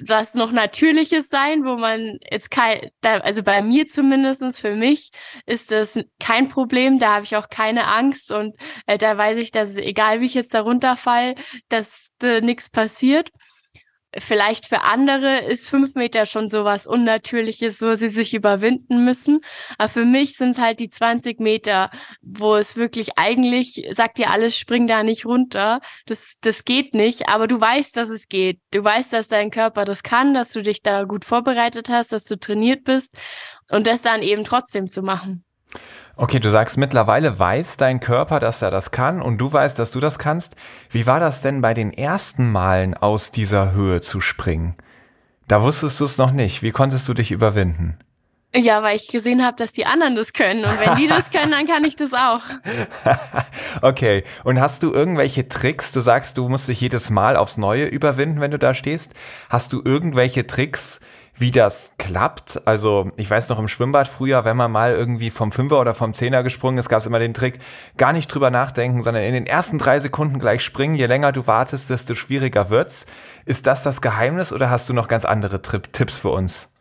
[0.00, 5.10] was noch Natürliches sein, wo man jetzt kein, also bei mir zumindestens für mich
[5.44, 8.54] ist das kein Problem, da habe ich auch keine Angst und
[8.86, 11.34] äh, da weiß ich, dass egal wie ich jetzt da runterfall,
[11.68, 13.30] dass äh, nichts passiert
[14.18, 19.40] vielleicht für andere ist fünf Meter schon sowas Unnatürliches, wo sie sich überwinden müssen.
[19.78, 21.90] Aber für mich sind halt die 20 Meter,
[22.22, 25.80] wo es wirklich eigentlich, sagt dir alles, spring da nicht runter.
[26.06, 28.60] Das, das geht nicht, aber du weißt, dass es geht.
[28.72, 32.24] Du weißt, dass dein Körper das kann, dass du dich da gut vorbereitet hast, dass
[32.24, 33.16] du trainiert bist
[33.70, 35.44] und das dann eben trotzdem zu machen.
[36.18, 39.90] Okay, du sagst, mittlerweile weiß dein Körper, dass er das kann und du weißt, dass
[39.90, 40.56] du das kannst.
[40.88, 44.76] Wie war das denn bei den ersten Malen aus dieser Höhe zu springen?
[45.46, 46.62] Da wusstest du es noch nicht.
[46.62, 47.98] Wie konntest du dich überwinden?
[48.54, 50.64] Ja, weil ich gesehen habe, dass die anderen das können.
[50.64, 52.40] Und wenn die das können, dann kann ich das auch.
[53.82, 54.24] okay.
[54.42, 55.92] Und hast du irgendwelche Tricks?
[55.92, 59.12] Du sagst, du musst dich jedes Mal aufs Neue überwinden, wenn du da stehst.
[59.50, 61.00] Hast du irgendwelche Tricks,
[61.38, 62.66] wie das klappt.
[62.66, 66.14] Also ich weiß noch im Schwimmbad früher, wenn man mal irgendwie vom Fünfer oder vom
[66.14, 67.58] Zehner gesprungen ist, gab es immer den Trick,
[67.96, 70.94] gar nicht drüber nachdenken, sondern in den ersten drei Sekunden gleich springen.
[70.94, 73.06] Je länger du wartest, desto schwieriger wird's.
[73.44, 76.72] Ist das das Geheimnis oder hast du noch ganz andere Trip Tipps für uns?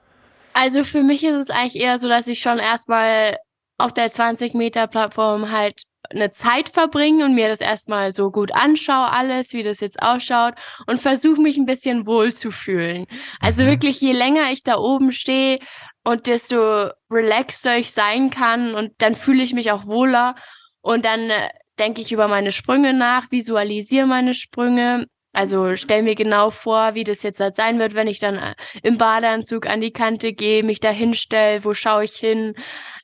[0.53, 3.37] Also für mich ist es eigentlich eher so, dass ich schon erstmal
[3.77, 8.53] auf der 20 Meter Plattform halt eine Zeit verbringen und mir das erstmal so gut
[8.53, 10.55] anschaue, alles, wie das jetzt ausschaut
[10.87, 13.05] und versuche mich ein bisschen wohl zu fühlen.
[13.39, 13.67] Also mhm.
[13.67, 15.59] wirklich, je länger ich da oben stehe
[16.03, 20.35] und desto relaxter ich sein kann und dann fühle ich mich auch wohler
[20.81, 25.07] und dann äh, denke ich über meine Sprünge nach, visualisiere meine Sprünge.
[25.33, 28.55] Also stell mir genau vor, wie das jetzt halt sein wird, wenn ich dann äh,
[28.83, 32.53] im Badeanzug an die Kante gehe, mich da hinstelle, wo schaue ich hin,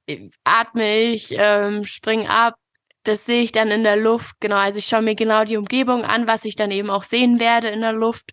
[0.07, 2.55] äh, atme ich, ähm, spring ab,
[3.03, 4.35] das sehe ich dann in der Luft.
[4.39, 7.39] Genau, also ich schaue mir genau die Umgebung an, was ich dann eben auch sehen
[7.39, 8.31] werde in der Luft.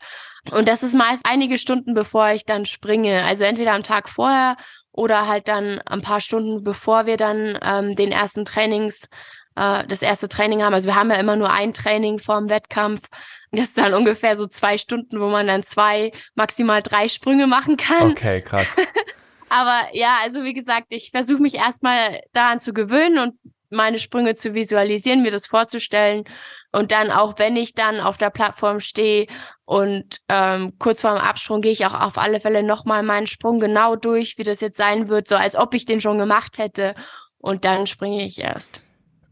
[0.51, 3.25] Und das ist meist einige Stunden, bevor ich dann springe.
[3.25, 4.57] Also entweder am Tag vorher
[4.93, 9.09] oder halt dann ein paar Stunden, bevor wir dann ähm, den ersten Trainings,
[9.57, 10.75] äh, das erste Training haben.
[10.75, 13.09] Also wir haben ja immer nur ein Training vorm Wettkampf.
[13.51, 17.77] Das ist dann ungefähr so zwei Stunden, wo man dann zwei, maximal drei Sprünge machen
[17.77, 18.11] kann.
[18.11, 18.75] Okay, krass.
[19.49, 23.35] Aber ja, also wie gesagt, ich versuche mich erstmal daran zu gewöhnen und
[23.71, 26.25] meine Sprünge zu visualisieren, mir das vorzustellen
[26.73, 29.27] und dann auch, wenn ich dann auf der Plattform stehe
[29.65, 33.61] und ähm, kurz vor dem Absprung gehe ich auch auf alle Fälle nochmal meinen Sprung
[33.61, 36.95] genau durch, wie das jetzt sein wird, so als ob ich den schon gemacht hätte
[37.39, 38.83] und dann springe ich erst.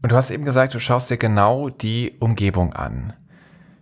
[0.01, 3.13] Und du hast eben gesagt, du schaust dir genau die Umgebung an.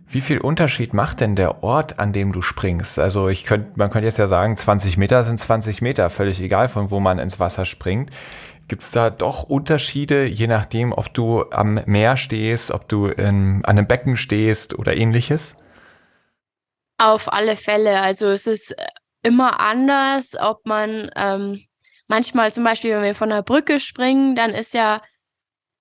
[0.08, 2.98] Wie viel Unterschied macht denn der Ort, an dem du springst?
[2.98, 6.68] Also ich könnte, man könnte jetzt ja sagen, 20 Meter sind 20 Meter, völlig egal,
[6.68, 8.10] von wo man ins Wasser springt.
[8.68, 13.64] Gibt es da doch Unterschiede, je nachdem, ob du am Meer stehst, ob du in,
[13.64, 15.56] an einem Becken stehst oder ähnliches?
[16.98, 18.00] Auf alle Fälle.
[18.00, 18.74] Also es ist
[19.22, 21.64] immer anders, ob man ähm,
[22.08, 25.00] manchmal zum Beispiel, wenn wir von der Brücke springen, dann ist ja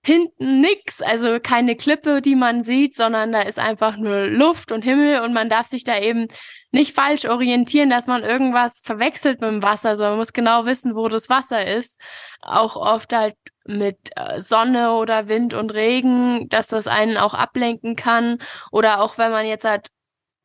[0.05, 4.83] hinten nix, also keine Klippe, die man sieht, sondern da ist einfach nur Luft und
[4.83, 6.27] Himmel und man darf sich da eben
[6.75, 10.93] nicht falsch orientieren, dass man irgendwas verwechselt mit dem Wasser, sondern man muss genau wissen,
[10.93, 11.97] wo das Wasser ist.
[12.41, 13.35] Auch oft halt
[13.65, 18.39] mit äh, Sonne oder Wind und Regen, dass das einen auch ablenken kann.
[18.71, 19.87] Oder auch wenn man jetzt halt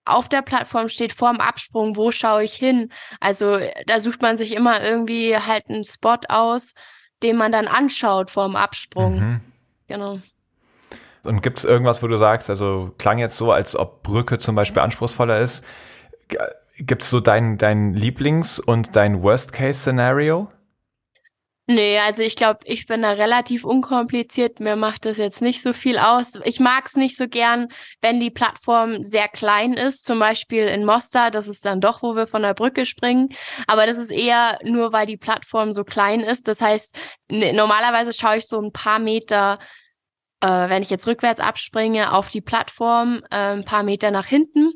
[0.04, 2.90] auf der Plattform steht, vorm Absprung, wo schaue ich hin?
[3.18, 6.74] Also da sucht man sich immer irgendwie halt einen Spot aus,
[7.24, 9.18] den man dann anschaut vorm Absprung.
[9.18, 9.40] Mhm.
[9.88, 10.20] Genau.
[11.24, 14.54] Und gibt es irgendwas, wo du sagst, also klang jetzt so, als ob Brücke zum
[14.54, 15.64] Beispiel anspruchsvoller ist.
[16.76, 20.50] Gibt es so dein, dein Lieblings- und dein Worst-Case-Szenario?
[21.72, 24.58] Nee, also ich glaube, ich bin da relativ unkompliziert.
[24.58, 26.32] Mir macht das jetzt nicht so viel aus.
[26.42, 27.68] Ich mag es nicht so gern,
[28.00, 30.04] wenn die Plattform sehr klein ist.
[30.04, 33.28] Zum Beispiel in Mostar, das ist dann doch, wo wir von der Brücke springen.
[33.68, 36.48] Aber das ist eher nur, weil die Plattform so klein ist.
[36.48, 36.96] Das heißt,
[37.30, 39.60] normalerweise schaue ich so ein paar Meter
[40.40, 44.72] äh, wenn ich jetzt rückwärts abspringe, auf die Plattform äh, ein paar Meter nach hinten.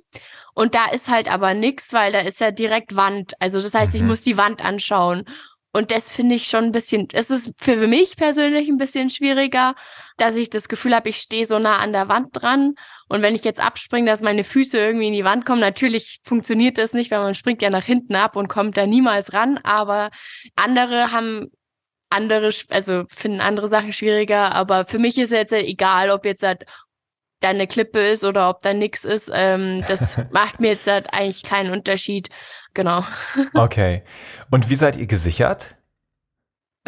[0.54, 3.34] Und da ist halt aber nix, weil da ist ja direkt Wand.
[3.40, 3.98] Also das heißt, mhm.
[3.98, 5.24] ich muss die Wand anschauen.
[5.72, 9.74] Und das finde ich schon ein bisschen, es ist für mich persönlich ein bisschen schwieriger,
[10.16, 12.74] dass ich das Gefühl habe, ich stehe so nah an der Wand dran.
[13.08, 16.78] Und wenn ich jetzt abspringe, dass meine Füße irgendwie in die Wand kommen, natürlich funktioniert
[16.78, 19.58] das nicht, weil man springt ja nach hinten ab und kommt da niemals ran.
[19.64, 20.10] Aber
[20.54, 21.50] andere haben
[22.08, 26.64] andere, also finden andere Sachen schwieriger, aber für mich ist jetzt egal, ob jetzt halt
[27.44, 29.30] da eine Klippe ist oder ob da nichts ist.
[29.32, 32.30] Ähm, das macht mir jetzt halt eigentlich keinen Unterschied.
[32.72, 33.04] Genau.
[33.54, 34.02] Okay.
[34.50, 35.76] Und wie seid ihr gesichert?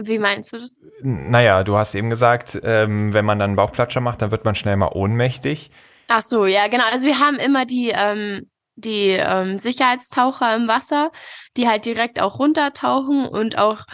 [0.00, 0.80] Wie meinst du das?
[1.00, 4.54] Naja, du hast eben gesagt, ähm, wenn man dann einen Bauchplatscher macht, dann wird man
[4.54, 5.70] schnell mal ohnmächtig.
[6.08, 6.84] Ach so, ja, genau.
[6.90, 11.12] Also wir haben immer die, ähm, die ähm, Sicherheitstaucher im Wasser,
[11.56, 13.86] die halt direkt auch runtertauchen und auch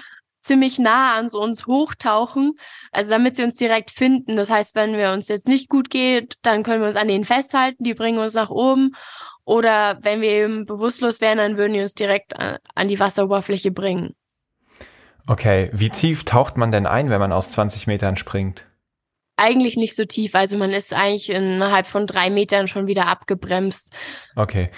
[0.42, 2.58] ziemlich nah an so uns hochtauchen,
[2.90, 4.36] also damit sie uns direkt finden.
[4.36, 7.24] Das heißt, wenn wir uns jetzt nicht gut geht, dann können wir uns an denen
[7.24, 8.92] festhalten, die bringen uns nach oben.
[9.44, 13.72] Oder wenn wir eben bewusstlos wären, dann würden die uns direkt äh, an die Wasseroberfläche
[13.72, 14.14] bringen.
[15.26, 18.66] Okay, wie tief taucht man denn ein, wenn man aus 20 Metern springt?
[19.36, 23.92] Eigentlich nicht so tief, also man ist eigentlich innerhalb von drei Metern schon wieder abgebremst.
[24.36, 24.70] Okay.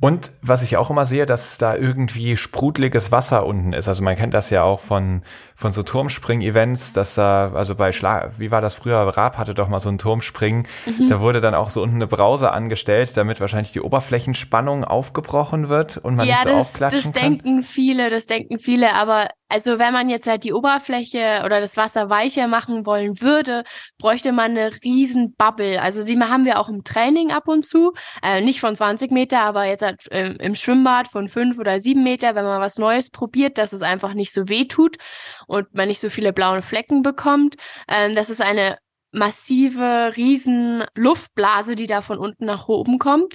[0.00, 3.86] Und was ich auch immer sehe, dass da irgendwie sprudeliges Wasser unten ist.
[3.86, 5.20] Also man kennt das ja auch von,
[5.54, 8.96] von so Turmspring-Events, dass da, also bei Schlag, wie war das früher?
[8.96, 10.66] Raab hatte doch mal so ein Turmspringen.
[10.86, 11.10] Mhm.
[11.10, 15.98] Da wurde dann auch so unten eine Brause angestellt, damit wahrscheinlich die Oberflächenspannung aufgebrochen wird
[15.98, 17.32] und man ja, nicht so das, aufklatschen das kann.
[17.34, 18.94] Das denken viele, das denken viele.
[18.94, 23.64] Aber also wenn man jetzt halt die Oberfläche oder das Wasser weicher machen wollen würde,
[23.98, 25.82] bräuchte man eine riesen Bubble.
[25.82, 27.92] Also die haben wir auch im Training ab und zu.
[28.22, 32.02] Äh, nicht von 20 Meter, aber jetzt halt im, im Schwimmbad von fünf oder sieben
[32.02, 34.96] Meter, wenn man was Neues probiert, dass es einfach nicht so weh tut
[35.46, 37.56] und man nicht so viele blaue Flecken bekommt.
[37.88, 38.78] Ähm, das ist eine
[39.12, 43.34] massive, riesen Luftblase, die da von unten nach oben kommt.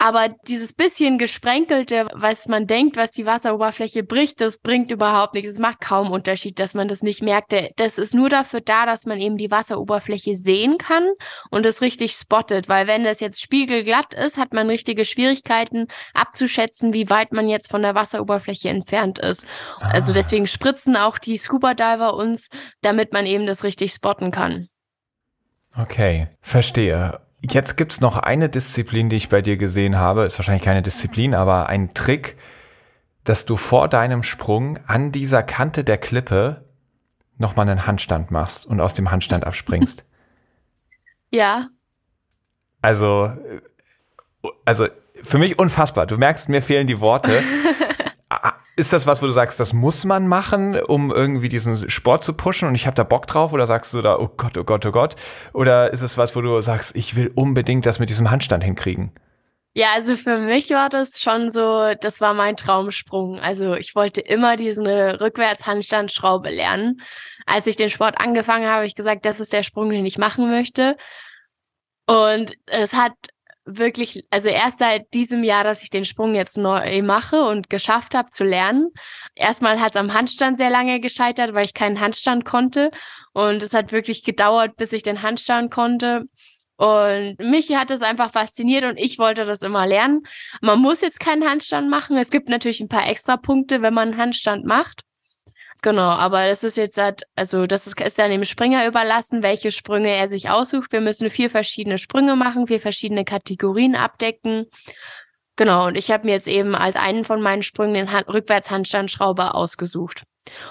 [0.00, 5.50] Aber dieses bisschen gesprenkelte, was man denkt, was die Wasseroberfläche bricht, das bringt überhaupt nichts.
[5.50, 7.52] Es macht kaum Unterschied, dass man das nicht merkt.
[7.76, 11.08] Das ist nur dafür da, dass man eben die Wasseroberfläche sehen kann
[11.50, 12.68] und es richtig spottet.
[12.68, 17.68] Weil wenn das jetzt spiegelglatt ist, hat man richtige Schwierigkeiten abzuschätzen, wie weit man jetzt
[17.68, 19.48] von der Wasseroberfläche entfernt ist.
[19.80, 19.88] Ah.
[19.94, 22.50] Also deswegen spritzen auch die Scuba Diver uns,
[22.82, 24.68] damit man eben das richtig spotten kann.
[25.76, 27.20] Okay, verstehe.
[27.40, 30.24] Jetzt gibt's noch eine Disziplin, die ich bei dir gesehen habe.
[30.24, 32.36] Ist wahrscheinlich keine Disziplin, aber ein Trick,
[33.24, 36.64] dass du vor deinem Sprung an dieser Kante der Klippe
[37.36, 40.04] nochmal einen Handstand machst und aus dem Handstand abspringst.
[41.30, 41.66] Ja.
[42.80, 43.30] Also,
[44.64, 44.88] also
[45.22, 46.06] für mich unfassbar.
[46.06, 47.42] Du merkst, mir fehlen die Worte.
[48.78, 52.32] Ist das was, wo du sagst, das muss man machen, um irgendwie diesen Sport zu
[52.32, 53.52] pushen und ich habe da Bock drauf?
[53.52, 55.16] Oder sagst du da, oh Gott, oh Gott, oh Gott?
[55.52, 59.10] Oder ist es was, wo du sagst, ich will unbedingt das mit diesem Handstand hinkriegen?
[59.74, 63.40] Ja, also für mich war das schon so, das war mein Traumsprung.
[63.40, 67.00] Also ich wollte immer diese Rückwärtshandstandschraube lernen.
[67.46, 70.18] Als ich den Sport angefangen habe, habe ich gesagt, das ist der Sprung, den ich
[70.18, 70.96] machen möchte.
[72.06, 73.14] Und es hat
[73.68, 78.14] wirklich, also erst seit diesem Jahr, dass ich den Sprung jetzt neu mache und geschafft
[78.14, 78.88] habe zu lernen.
[79.34, 82.90] Erstmal hat es am Handstand sehr lange gescheitert, weil ich keinen Handstand konnte.
[83.32, 86.24] Und es hat wirklich gedauert, bis ich den Handstand konnte.
[86.76, 90.22] Und mich hat es einfach fasziniert und ich wollte das immer lernen.
[90.62, 92.16] Man muss jetzt keinen Handstand machen.
[92.16, 95.02] Es gibt natürlich ein paar extra Punkte, wenn man einen Handstand macht.
[95.82, 99.70] Genau, aber das ist jetzt halt, also das ist, ist dann dem Springer überlassen, welche
[99.70, 100.92] Sprünge er sich aussucht.
[100.92, 104.66] Wir müssen vier verschiedene Sprünge machen, vier verschiedene Kategorien abdecken.
[105.54, 109.54] Genau, und ich habe mir jetzt eben als einen von meinen Sprüngen den Hand Rückwärtshandstandschrauber
[109.54, 110.24] ausgesucht.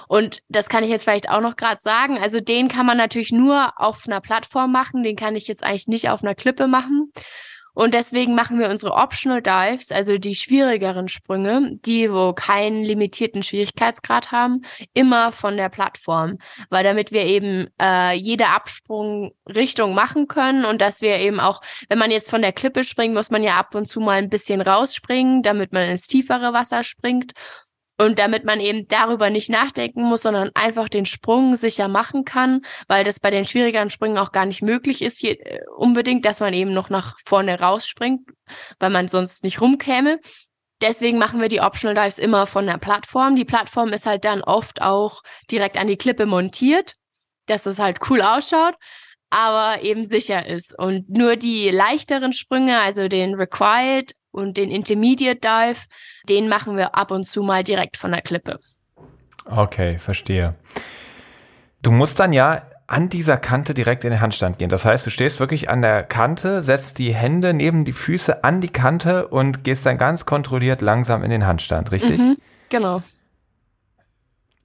[0.07, 2.17] Und das kann ich jetzt vielleicht auch noch gerade sagen.
[2.17, 5.03] Also den kann man natürlich nur auf einer Plattform machen.
[5.03, 7.11] Den kann ich jetzt eigentlich nicht auf einer Klippe machen.
[7.77, 13.43] Und deswegen machen wir unsere Optional Dives, also die schwierigeren Sprünge, die wo keinen limitierten
[13.43, 14.63] Schwierigkeitsgrad haben,
[14.95, 16.39] immer von der Plattform,
[16.71, 21.99] weil damit wir eben äh, jede Absprungrichtung machen können und dass wir eben auch, wenn
[21.99, 24.61] man jetzt von der Klippe springt, muss man ja ab und zu mal ein bisschen
[24.61, 27.33] rausspringen, damit man ins tiefere Wasser springt.
[27.99, 32.61] Und damit man eben darüber nicht nachdenken muss, sondern einfach den Sprung sicher machen kann,
[32.87, 36.39] weil das bei den schwierigeren Sprüngen auch gar nicht möglich ist, hier äh, unbedingt, dass
[36.39, 38.29] man eben noch nach vorne rausspringt,
[38.79, 40.19] weil man sonst nicht rumkäme.
[40.81, 43.35] Deswegen machen wir die Optional Dives immer von der Plattform.
[43.35, 46.93] Die Plattform ist halt dann oft auch direkt an die Klippe montiert,
[47.47, 48.75] dass es halt cool ausschaut,
[49.31, 50.77] aber eben sicher ist.
[50.77, 55.81] Und nur die leichteren Sprünge, also den Required und den Intermediate Dive,
[56.29, 58.59] den machen wir ab und zu mal direkt von der Klippe.
[59.45, 60.55] Okay, verstehe.
[61.81, 64.69] Du musst dann ja an dieser Kante direkt in den Handstand gehen.
[64.69, 68.61] Das heißt, du stehst wirklich an der Kante, setzt die Hände neben die Füße an
[68.61, 72.19] die Kante und gehst dann ganz kontrolliert langsam in den Handstand, richtig?
[72.19, 72.37] Mhm,
[72.69, 73.01] genau.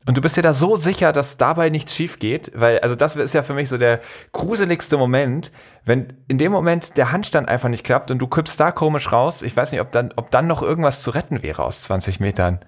[0.06, 3.14] Und du bist dir da so sicher, dass dabei nichts schief geht, weil, also das
[3.14, 4.00] ist ja für mich so der
[4.32, 5.52] gruseligste Moment,
[5.84, 9.42] wenn in dem Moment der Handstand einfach nicht klappt und du kippst da komisch raus.
[9.42, 12.58] Ich weiß nicht, ob dann, ob dann noch irgendwas zu retten wäre aus 20 Metern.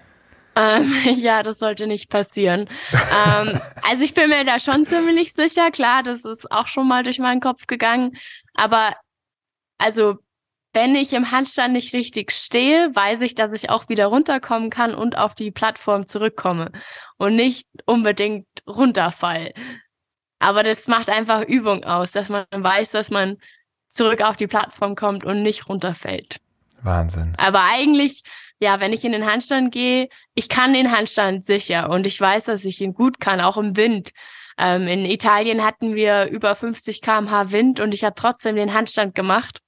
[0.56, 2.68] Ähm, ja, das sollte nicht passieren.
[2.92, 5.70] ähm, also ich bin mir da schon ziemlich sicher.
[5.72, 8.12] Klar, das ist auch schon mal durch meinen Kopf gegangen.
[8.54, 8.94] Aber
[9.78, 10.18] also
[10.74, 14.94] wenn ich im Handstand nicht richtig stehe, weiß ich, dass ich auch wieder runterkommen kann
[14.94, 16.72] und auf die Plattform zurückkomme
[17.16, 19.52] und nicht unbedingt runterfall.
[20.40, 23.38] Aber das macht einfach Übung aus, dass man weiß, dass man
[23.88, 26.40] zurück auf die Plattform kommt und nicht runterfällt.
[26.82, 27.34] Wahnsinn.
[27.38, 28.22] Aber eigentlich,
[28.58, 32.44] ja, wenn ich in den Handstand gehe, ich kann den Handstand sicher und ich weiß,
[32.44, 34.10] dass ich ihn gut kann, auch im Wind.
[34.58, 39.14] Ähm, in Italien hatten wir über 50 kmh Wind und ich habe trotzdem den Handstand
[39.14, 39.60] gemacht.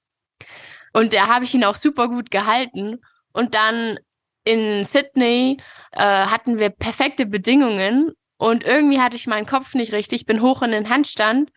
[0.97, 2.97] Und da habe ich ihn auch super gut gehalten.
[3.31, 3.99] Und dann
[4.45, 10.25] in Sydney äh, hatten wir perfekte Bedingungen und irgendwie hatte ich meinen Kopf nicht richtig,
[10.25, 11.51] bin hoch in den Handstand.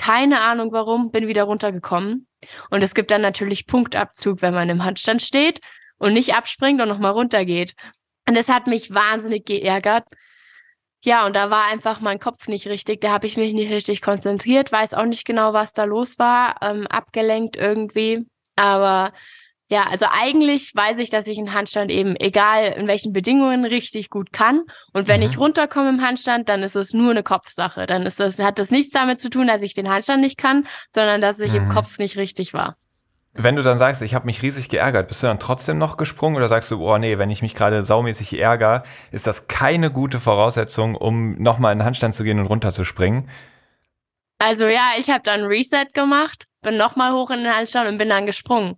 [0.00, 2.28] Keine Ahnung warum, bin wieder runtergekommen.
[2.70, 5.60] Und es gibt dann natürlich Punktabzug, wenn man im Handstand steht
[5.98, 7.74] und nicht abspringt und nochmal runtergeht.
[8.26, 10.04] Und das hat mich wahnsinnig geärgert.
[11.04, 13.02] Ja, und da war einfach mein Kopf nicht richtig.
[13.02, 16.56] Da habe ich mich nicht richtig konzentriert, weiß auch nicht genau, was da los war.
[16.62, 18.24] Ähm, abgelenkt irgendwie.
[18.56, 19.12] Aber
[19.68, 24.10] ja, also eigentlich weiß ich, dass ich einen Handstand eben, egal in welchen Bedingungen, richtig
[24.10, 24.62] gut kann.
[24.92, 25.26] Und wenn mhm.
[25.26, 27.86] ich runterkomme im Handstand, dann ist es nur eine Kopfsache.
[27.86, 30.66] Dann ist das, hat das nichts damit zu tun, dass ich den Handstand nicht kann,
[30.94, 31.58] sondern dass ich mhm.
[31.58, 32.76] im Kopf nicht richtig war.
[33.38, 36.36] Wenn du dann sagst, ich habe mich riesig geärgert, bist du dann trotzdem noch gesprungen
[36.36, 40.20] oder sagst du, oh nee, wenn ich mich gerade saumäßig ärgere, ist das keine gute
[40.20, 43.28] Voraussetzung, um nochmal in den Handstand zu gehen und runterzuspringen?
[44.38, 48.08] Also ja, ich habe dann Reset gemacht, bin nochmal hoch in den Handstand und bin
[48.08, 48.76] dann gesprungen.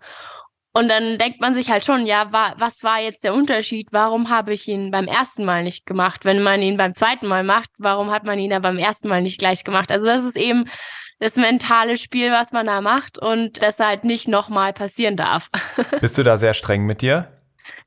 [0.73, 3.89] Und dann denkt man sich halt schon, ja, wa was war jetzt der Unterschied?
[3.91, 6.27] Warum habe ich ihn beim ersten Mal nicht gemacht?
[6.27, 9.23] Wenn man ihn beim zweiten Mal macht, warum hat man ihn ja beim ersten Mal
[9.23, 9.91] nicht gleich gemacht?
[9.91, 10.67] Also das ist eben
[11.19, 15.49] das mentale Spiel, was man da macht und das halt nicht nochmal passieren darf.
[16.01, 17.33] Bist du da sehr streng mit dir?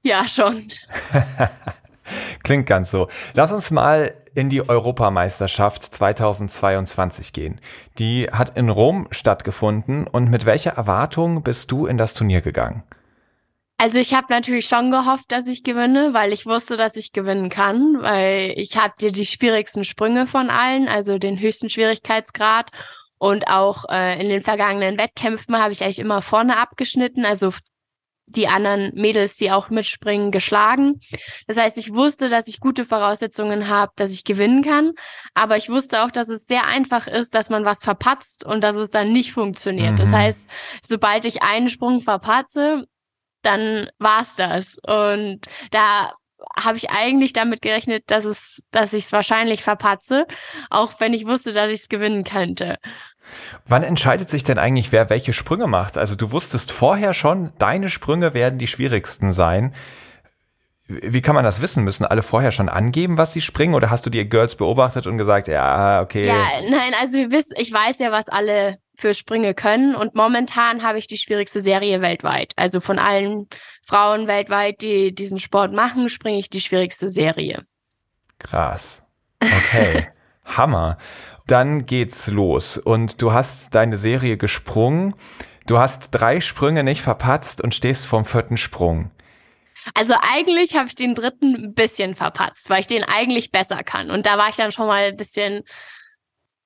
[0.01, 0.67] Ja, schon.
[2.43, 3.07] Klingt ganz so.
[3.35, 7.59] Lass uns mal in die Europameisterschaft 2022 gehen.
[7.99, 12.83] Die hat in Rom stattgefunden und mit welcher Erwartung bist du in das Turnier gegangen?
[13.77, 17.49] Also ich habe natürlich schon gehofft, dass ich gewinne, weil ich wusste, dass ich gewinnen
[17.49, 22.69] kann, weil ich hatte die schwierigsten Sprünge von allen, also den höchsten Schwierigkeitsgrad
[23.17, 27.51] und auch äh, in den vergangenen Wettkämpfen habe ich eigentlich immer vorne abgeschnitten, also
[28.35, 30.99] die anderen Mädels, die auch mitspringen, geschlagen.
[31.47, 34.91] Das heißt, ich wusste, dass ich gute Voraussetzungen habe, dass ich gewinnen kann.
[35.33, 38.75] Aber ich wusste auch, dass es sehr einfach ist, dass man was verpatzt und dass
[38.75, 39.93] es dann nicht funktioniert.
[39.93, 39.97] Mhm.
[39.97, 40.49] Das heißt,
[40.83, 42.85] sobald ich einen Sprung verpatze,
[43.41, 44.77] dann war's das.
[44.85, 45.41] Und
[45.71, 46.11] da
[46.57, 50.25] habe ich eigentlich damit gerechnet, dass es, dass ich es wahrscheinlich verpatze,
[50.69, 52.77] auch wenn ich wusste, dass ich es gewinnen könnte.
[53.65, 55.97] Wann entscheidet sich denn eigentlich, wer welche Sprünge macht?
[55.97, 59.73] Also du wusstest vorher schon, deine Sprünge werden die schwierigsten sein.
[60.87, 61.83] Wie kann man das wissen?
[61.83, 63.75] Müssen alle vorher schon angeben, was sie springen?
[63.75, 66.27] Oder hast du die Girls beobachtet und gesagt, ja, okay.
[66.27, 66.35] Ja,
[66.69, 69.95] nein, also ich weiß ja, was alle für Sprünge können.
[69.95, 72.53] Und momentan habe ich die schwierigste Serie weltweit.
[72.55, 73.47] Also von allen
[73.85, 77.63] Frauen weltweit, die diesen Sport machen, springe ich die schwierigste Serie.
[78.39, 79.01] Krass.
[79.41, 80.07] Okay.
[80.57, 80.97] Hammer.
[81.47, 85.15] Dann geht's los und du hast deine Serie gesprungen.
[85.67, 89.11] Du hast drei Sprünge nicht verpatzt und stehst vom vierten Sprung.
[89.95, 94.11] Also eigentlich habe ich den dritten ein bisschen verpatzt, weil ich den eigentlich besser kann.
[94.11, 95.63] Und da war ich dann schon mal ein bisschen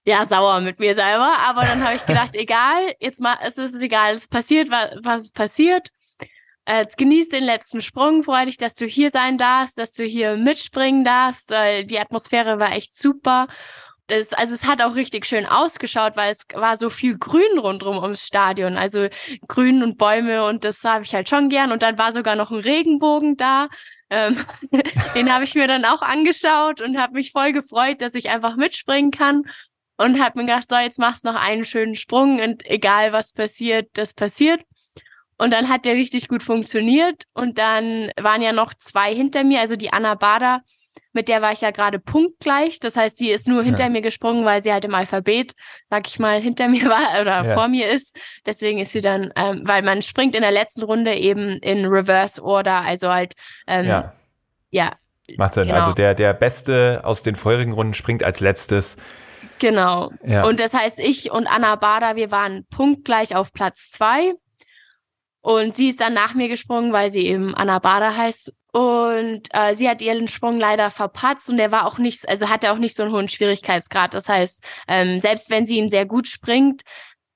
[0.05, 1.33] ja sauer mit mir selber.
[1.47, 5.89] Aber dann habe ich gedacht, egal, jetzt mal, es ist egal, es passiert, was passiert.
[6.65, 10.03] Äh, jetzt genieß den letzten Sprung, freu dich, dass du hier sein darfst, dass du
[10.03, 13.47] hier mitspringen darfst, weil die Atmosphäre war echt super.
[14.07, 17.97] Das, also es hat auch richtig schön ausgeschaut, weil es war so viel Grün rundrum
[17.97, 18.77] ums Stadion.
[18.77, 19.07] Also
[19.47, 21.71] Grün und Bäume und das habe ich halt schon gern.
[21.71, 23.67] Und dann war sogar noch ein Regenbogen da.
[24.11, 24.37] Ähm,
[25.15, 28.57] den habe ich mir dann auch angeschaut und habe mich voll gefreut, dass ich einfach
[28.57, 29.43] mitspringen kann.
[29.97, 33.87] Und habe mir gedacht, so, jetzt machst noch einen schönen Sprung und egal was passiert,
[33.93, 34.61] das passiert.
[35.37, 37.23] Und dann hat der richtig gut funktioniert.
[37.33, 40.61] Und dann waren ja noch zwei hinter mir, also die Anna Bader
[41.15, 42.79] mit der war ich ja gerade punktgleich.
[42.81, 43.89] Das heißt, sie ist nur hinter ja.
[43.89, 45.53] mir gesprungen, weil sie halt im Alphabet,
[45.89, 47.53] sag ich mal, hinter mir war oder ja.
[47.55, 48.15] vor mir ist.
[48.45, 52.43] Deswegen ist sie dann, ähm, weil man springt in der letzten Runde eben in Reverse
[52.43, 53.33] Order, also halt,
[53.65, 54.13] ähm, ja.
[54.71, 54.91] ja.
[55.37, 55.63] Macht Sinn.
[55.63, 55.75] Genau.
[55.75, 58.97] Also der, der Beste aus den vorherigen Runden springt als letztes.
[59.59, 60.11] Genau.
[60.23, 60.45] Ja.
[60.45, 64.33] Und das heißt, ich und Anna Bader, wir waren punktgleich auf Platz zwei.
[65.45, 68.51] Und sie ist dann nach mir gesprungen, weil sie eben Anna Bader heißt.
[68.71, 72.71] Und äh, sie hat ihren Sprung leider verpatzt und der war auch nicht, also hatte
[72.71, 74.15] auch nicht so einen hohen Schwierigkeitsgrad.
[74.15, 76.81] Das heißt, ähm, selbst wenn sie ihn sehr gut springt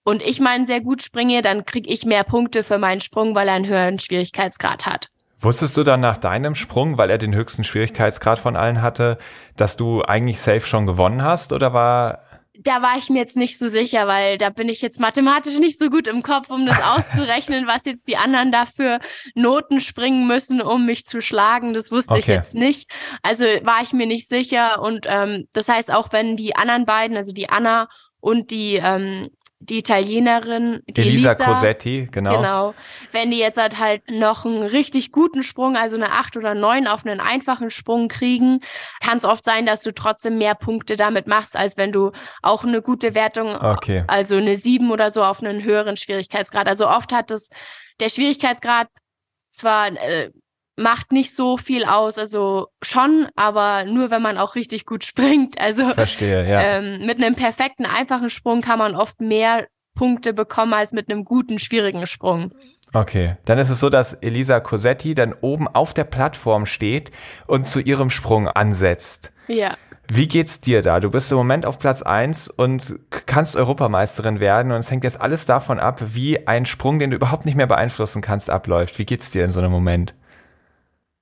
[0.04, 3.48] und ich meinen sehr gut springe, dann kriege ich mehr Punkte für meinen Sprung, weil
[3.48, 5.10] er einen höheren Schwierigkeitsgrad hat.
[5.38, 9.20] Wusstest du dann nach deinem Sprung, weil er den höchsten Schwierigkeitsgrad von allen hatte,
[9.56, 12.24] dass du eigentlich safe schon gewonnen hast oder war
[12.62, 15.80] da war ich mir jetzt nicht so sicher, weil da bin ich jetzt mathematisch nicht
[15.80, 19.00] so gut im Kopf, um das auszurechnen, was jetzt die anderen dafür
[19.34, 21.74] Noten springen müssen, um mich zu schlagen.
[21.74, 22.22] Das wusste okay.
[22.22, 22.92] ich jetzt nicht.
[23.24, 24.82] Also war ich mir nicht sicher.
[24.82, 27.88] Und ähm, das heißt, auch wenn die anderen beiden, also die Anna
[28.20, 29.30] und die ähm,
[29.62, 32.38] die Italienerin, die Elisa, Elisa Cosetti, genau.
[32.38, 32.74] Genau.
[33.12, 36.88] Wenn die jetzt halt, halt noch einen richtig guten Sprung, also eine acht oder neun
[36.88, 38.62] auf einen einfachen Sprung kriegen,
[39.02, 42.64] kann es oft sein, dass du trotzdem mehr Punkte damit machst, als wenn du auch
[42.64, 44.06] eine gute Wertung, okay.
[44.08, 46.68] also eine sieben oder so auf einen höheren Schwierigkeitsgrad.
[46.68, 47.50] Also oft hat es
[48.00, 48.88] der Schwierigkeitsgrad
[49.50, 50.32] zwar äh,
[50.80, 55.60] macht nicht so viel aus, also schon, aber nur wenn man auch richtig gut springt.
[55.60, 56.62] Also Verstehe, ja.
[56.62, 61.26] ähm, mit einem perfekten, einfachen Sprung kann man oft mehr Punkte bekommen als mit einem
[61.26, 62.52] guten, schwierigen Sprung.
[62.94, 67.12] Okay, dann ist es so, dass Elisa Cosetti dann oben auf der Plattform steht
[67.46, 69.32] und zu ihrem Sprung ansetzt.
[69.48, 69.76] Ja.
[70.08, 71.00] Wie geht's dir da?
[71.00, 75.22] Du bist im Moment auf Platz eins und kannst Europameisterin werden und es hängt jetzt
[75.22, 78.98] alles davon ab, wie ein Sprung, den du überhaupt nicht mehr beeinflussen kannst, abläuft.
[78.98, 80.16] Wie geht's dir in so einem Moment?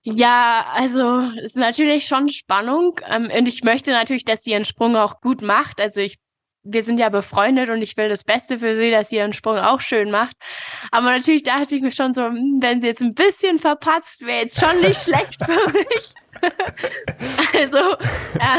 [0.09, 2.99] Ja, also es ist natürlich schon Spannung.
[3.09, 5.81] Ähm, und ich möchte natürlich, dass sie ihren Sprung auch gut macht.
[5.81, 6.15] Also ich,
[6.69, 9.57] wir sind ja befreundet und ich will das Beste für sie, dass sie ihren Sprung
[9.57, 10.35] auch schön macht.
[10.91, 14.41] Aber natürlich dachte ich mir schon so, hm, wenn sie jetzt ein bisschen verpatzt, wäre
[14.41, 16.13] jetzt schon nicht schlecht für mich.
[17.59, 17.77] also,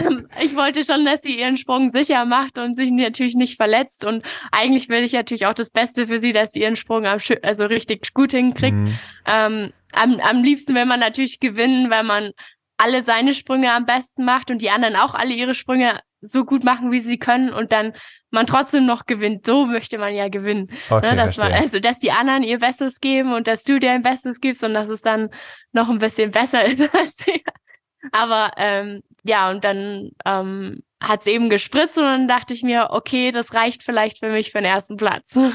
[0.00, 4.04] ähm, ich wollte schon, dass sie ihren Sprung sicher macht und sich natürlich nicht verletzt.
[4.04, 7.66] Und eigentlich will ich natürlich auch das Beste für sie, dass sie ihren Sprung also
[7.66, 8.76] richtig gut hinkriegt.
[8.76, 8.98] Mhm.
[9.26, 12.32] Ähm, am, am liebsten will man natürlich gewinnen, weil man
[12.78, 16.64] alle seine Sprünge am besten macht und die anderen auch alle ihre Sprünge so gut
[16.64, 17.92] machen, wie sie können und dann
[18.30, 19.46] man trotzdem noch gewinnt.
[19.46, 20.70] So möchte man ja gewinnen.
[20.90, 21.16] Okay, ne?
[21.16, 24.40] dass man, also, dass die anderen ihr Bestes geben und dass du dir ein Bestes
[24.40, 25.30] gibst und dass es dann
[25.72, 27.42] noch ein bisschen besser ist als sie.
[28.12, 32.88] Aber ähm, ja, und dann ähm, hat es eben gespritzt und dann dachte ich mir,
[32.90, 35.38] okay, das reicht vielleicht für mich für den ersten Platz.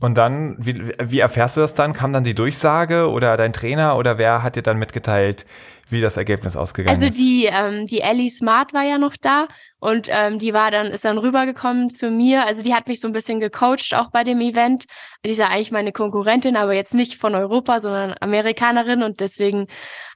[0.00, 1.94] Und dann, wie, wie erfährst du das dann?
[1.94, 5.46] Kam dann die Durchsage oder dein Trainer oder wer hat dir dann mitgeteilt,
[5.90, 7.14] wie das Ergebnis ausgegangen also ist?
[7.14, 9.46] Also die, ähm, die Ellie Smart war ja noch da
[9.78, 12.46] und ähm, die war dann, ist dann rübergekommen zu mir.
[12.46, 14.86] Also die hat mich so ein bisschen gecoacht auch bei dem Event.
[15.24, 19.66] Die ist ja eigentlich meine Konkurrentin, aber jetzt nicht von Europa, sondern Amerikanerin und deswegen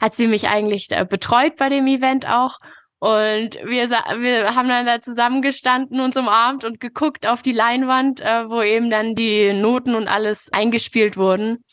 [0.00, 2.58] hat sie mich eigentlich äh, betreut bei dem Event auch.
[3.00, 8.48] Und wir, wir haben dann da zusammengestanden, uns umarmt und geguckt auf die Leinwand, äh,
[8.48, 11.64] wo eben dann die Noten und alles eingespielt wurden.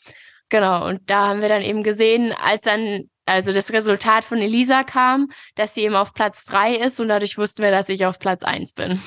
[0.48, 4.82] Genau, und da haben wir dann eben gesehen, als dann also das Resultat von Elisa
[4.84, 8.18] kam, dass sie eben auf Platz drei ist und dadurch wussten wir, dass ich auf
[8.18, 9.00] Platz eins bin.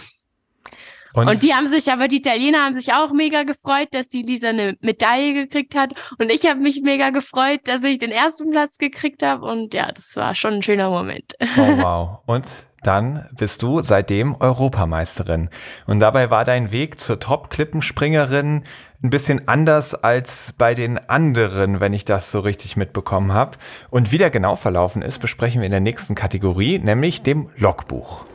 [1.13, 1.27] Und?
[1.27, 4.49] und, die haben sich, aber die Italiener haben sich auch mega gefreut, dass die Lisa
[4.49, 5.93] eine Medaille gekriegt hat.
[6.19, 9.45] Und ich habe mich mega gefreut, dass ich den ersten Platz gekriegt habe.
[9.45, 11.33] Und ja, das war schon ein schöner Moment.
[11.57, 12.19] Oh, wow.
[12.27, 12.45] Und
[12.83, 15.49] dann bist du seitdem Europameisterin.
[15.85, 18.63] Und dabei war dein Weg zur Top-Klippenspringerin
[19.01, 23.57] ein bisschen anders als bei den anderen, wenn ich das so richtig mitbekommen habe.
[23.89, 28.25] Und wie der genau verlaufen ist, besprechen wir in der nächsten Kategorie, nämlich dem Logbuch.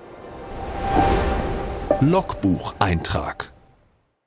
[2.01, 3.53] Logbucheintrag.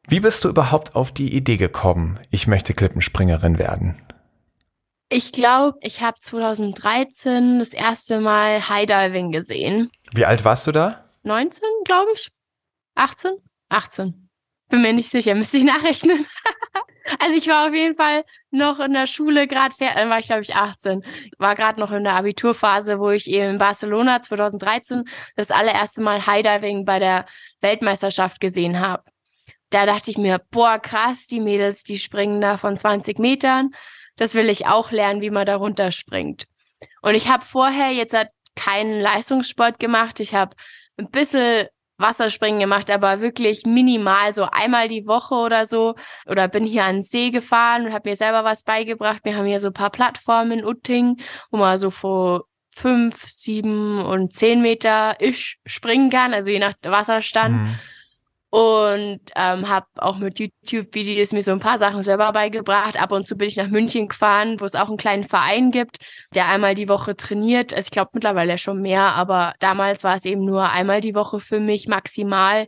[0.07, 3.95] Wie bist du überhaupt auf die Idee gekommen, ich möchte Klippenspringerin werden?
[5.09, 9.89] Ich glaube, ich habe 2013 das erste Mal High-Diving gesehen.
[10.13, 11.05] Wie alt warst du da?
[11.23, 12.27] 19, glaube ich.
[12.95, 13.37] 18?
[13.69, 14.29] 18.
[14.69, 16.25] Bin mir nicht sicher, müsste ich nachrechnen.
[17.19, 20.41] also ich war auf jeden Fall noch in der Schule, gerade dann war ich glaube
[20.41, 21.03] ich 18,
[21.37, 25.05] war gerade noch in der Abiturphase, wo ich eben in Barcelona 2013
[25.37, 27.25] das allererste Mal High-Diving bei der
[27.61, 29.03] Weltmeisterschaft gesehen habe.
[29.69, 33.71] Da dachte ich mir, boah, krass, die Mädels, die springen da von 20 Metern.
[34.17, 36.45] Das will ich auch lernen, wie man da runterspringt.
[37.01, 40.19] Und ich habe vorher jetzt halt keinen Leistungssport gemacht.
[40.19, 40.55] Ich habe
[40.97, 41.67] ein bisschen
[41.99, 45.95] Wasserspringen gemacht, aber wirklich minimal, so einmal die Woche oder so.
[46.27, 49.21] Oder bin hier an den See gefahren und habe mir selber was beigebracht.
[49.23, 51.17] Wir haben hier so ein paar Plattformen in Utting,
[51.49, 52.45] wo man so vor
[52.75, 57.55] fünf, sieben und zehn Meter ich springen kann, also je nach Wasserstand.
[57.55, 57.75] Mhm
[58.49, 62.99] und ähm, habe auch mit YouTube-Videos mir so ein paar Sachen selber beigebracht.
[62.99, 65.97] Ab und zu bin ich nach München gefahren, wo es auch einen kleinen Verein gibt,
[66.33, 67.73] der einmal die Woche trainiert.
[67.73, 71.39] Also ich glaube mittlerweile schon mehr, aber damals war es eben nur einmal die Woche
[71.39, 72.67] für mich maximal.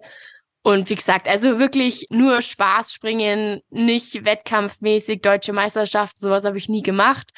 [0.64, 6.68] Und wie gesagt, also wirklich nur Spaß springen, nicht wettkampfmäßig deutsche Meisterschaft, sowas habe ich
[6.68, 7.32] nie gemacht.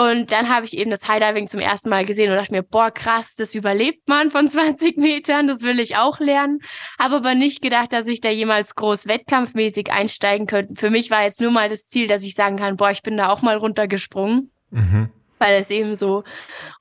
[0.00, 2.90] Und dann habe ich eben das Highdiving zum ersten Mal gesehen und dachte mir, boah,
[2.90, 6.60] krass, das überlebt man von 20 Metern, das will ich auch lernen.
[6.98, 10.74] Habe aber nicht gedacht, dass ich da jemals groß wettkampfmäßig einsteigen könnte.
[10.76, 13.18] Für mich war jetzt nur mal das Ziel, dass ich sagen kann, boah, ich bin
[13.18, 14.50] da auch mal runtergesprungen.
[14.70, 15.10] Mhm.
[15.38, 16.24] Weil es eben so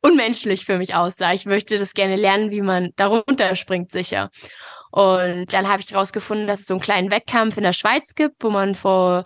[0.02, 1.34] unmenschlich für mich aussah.
[1.34, 4.30] Ich möchte das gerne lernen, wie man da runterspringt, sicher.
[4.92, 8.44] Und dann habe ich herausgefunden, dass es so einen kleinen Wettkampf in der Schweiz gibt,
[8.44, 9.26] wo man vor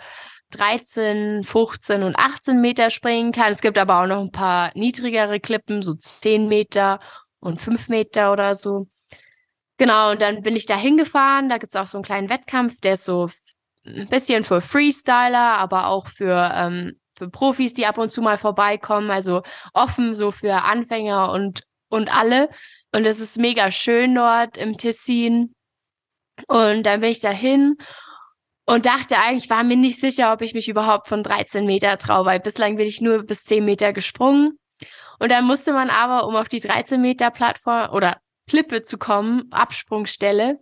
[0.57, 3.51] 13, 15 und 18 Meter springen kann.
[3.51, 6.99] Es gibt aber auch noch ein paar niedrigere Klippen, so 10 Meter
[7.39, 8.87] und 5 Meter oder so.
[9.77, 11.49] Genau, und dann bin ich da hingefahren.
[11.49, 13.29] Da gibt es auch so einen kleinen Wettkampf, der ist so
[13.85, 18.37] ein bisschen für Freestyler, aber auch für, ähm, für Profis, die ab und zu mal
[18.37, 19.11] vorbeikommen.
[19.11, 19.41] Also
[19.73, 22.49] offen so für Anfänger und, und alle.
[22.93, 25.53] Und es ist mega schön dort im Tessin.
[26.47, 27.75] Und dann bin ich da hin
[28.65, 32.25] und dachte eigentlich, war mir nicht sicher, ob ich mich überhaupt von 13 Meter traue,
[32.25, 34.57] weil bislang bin ich nur bis 10 Meter gesprungen.
[35.19, 38.17] Und dann musste man aber, um auf die 13 Meter Plattform oder
[38.49, 40.59] Klippe zu kommen, Absprungstelle,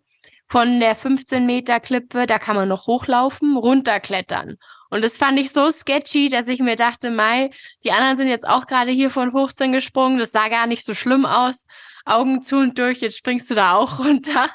[0.52, 4.58] von der 15 Meter Klippe, da kann man noch hochlaufen, runterklettern.
[4.89, 7.52] Und das fand ich so sketchy, dass ich mir dachte, Mai,
[7.86, 10.93] die anderen sind jetzt auch gerade hier von 15 gesprungen, das sah gar nicht so
[10.93, 11.66] schlimm aus.
[12.06, 14.47] Augen zu und durch, jetzt springst du da auch runter.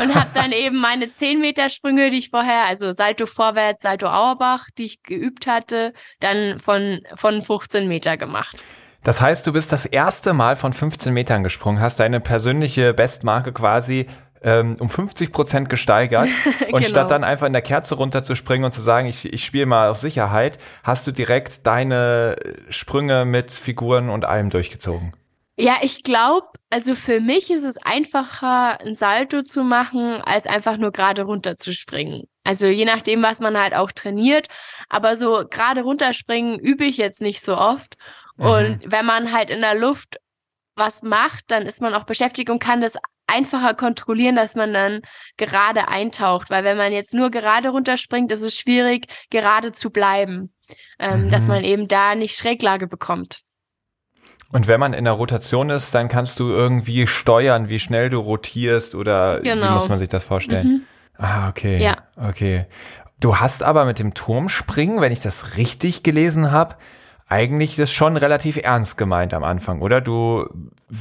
[0.00, 4.06] Und habe dann eben meine 10 Meter Sprünge, die ich vorher, also Salto vorwärts, Salto
[4.06, 8.62] Auerbach, die ich geübt hatte, dann von, von 15 Meter gemacht.
[9.02, 13.52] Das heißt, du bist das erste Mal von 15 Metern gesprungen, hast deine persönliche Bestmarke
[13.52, 14.06] quasi
[14.44, 16.28] ähm, um 50 Prozent gesteigert.
[16.72, 16.88] Und genau.
[16.88, 19.96] statt dann einfach in der Kerze runterzuspringen und zu sagen, ich, ich spiele mal auf
[19.96, 22.36] Sicherheit, hast du direkt deine
[22.68, 25.14] Sprünge mit Figuren und allem durchgezogen.
[25.56, 30.76] Ja, ich glaube, also für mich ist es einfacher, ein Salto zu machen, als einfach
[30.76, 32.24] nur gerade runterzuspringen.
[32.42, 34.48] Also je nachdem, was man halt auch trainiert.
[34.88, 37.96] Aber so gerade runterspringen übe ich jetzt nicht so oft.
[38.36, 38.46] Mhm.
[38.46, 40.18] Und wenn man halt in der Luft
[40.74, 42.94] was macht, dann ist man auch beschäftigt und kann das
[43.28, 45.02] einfacher kontrollieren, dass man dann
[45.36, 46.50] gerade eintaucht.
[46.50, 50.52] Weil wenn man jetzt nur gerade runterspringt, ist es schwierig, gerade zu bleiben.
[50.98, 51.30] Ähm, mhm.
[51.30, 53.43] Dass man eben da nicht Schräglage bekommt.
[54.54, 58.20] Und wenn man in der Rotation ist, dann kannst du irgendwie steuern, wie schnell du
[58.20, 59.66] rotierst oder genau.
[59.66, 60.68] wie muss man sich das vorstellen?
[60.68, 60.82] Mhm.
[61.18, 61.82] Ah, okay.
[61.82, 61.96] Ja.
[62.16, 62.66] Okay.
[63.18, 66.76] Du hast aber mit dem Turmspringen, wenn ich das richtig gelesen habe,
[67.26, 70.00] eigentlich das schon relativ ernst gemeint am Anfang, oder?
[70.00, 70.48] Du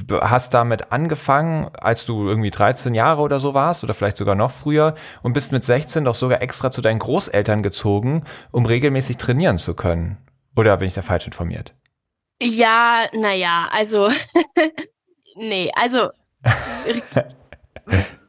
[0.09, 4.49] hast damit angefangen, als du irgendwie 13 Jahre oder so warst oder vielleicht sogar noch
[4.49, 9.59] früher und bist mit 16 doch sogar extra zu deinen Großeltern gezogen, um regelmäßig trainieren
[9.59, 10.17] zu können.
[10.55, 11.75] Oder bin ich da falsch informiert?
[12.43, 14.11] Ja, naja, also,
[15.35, 16.09] nee, also,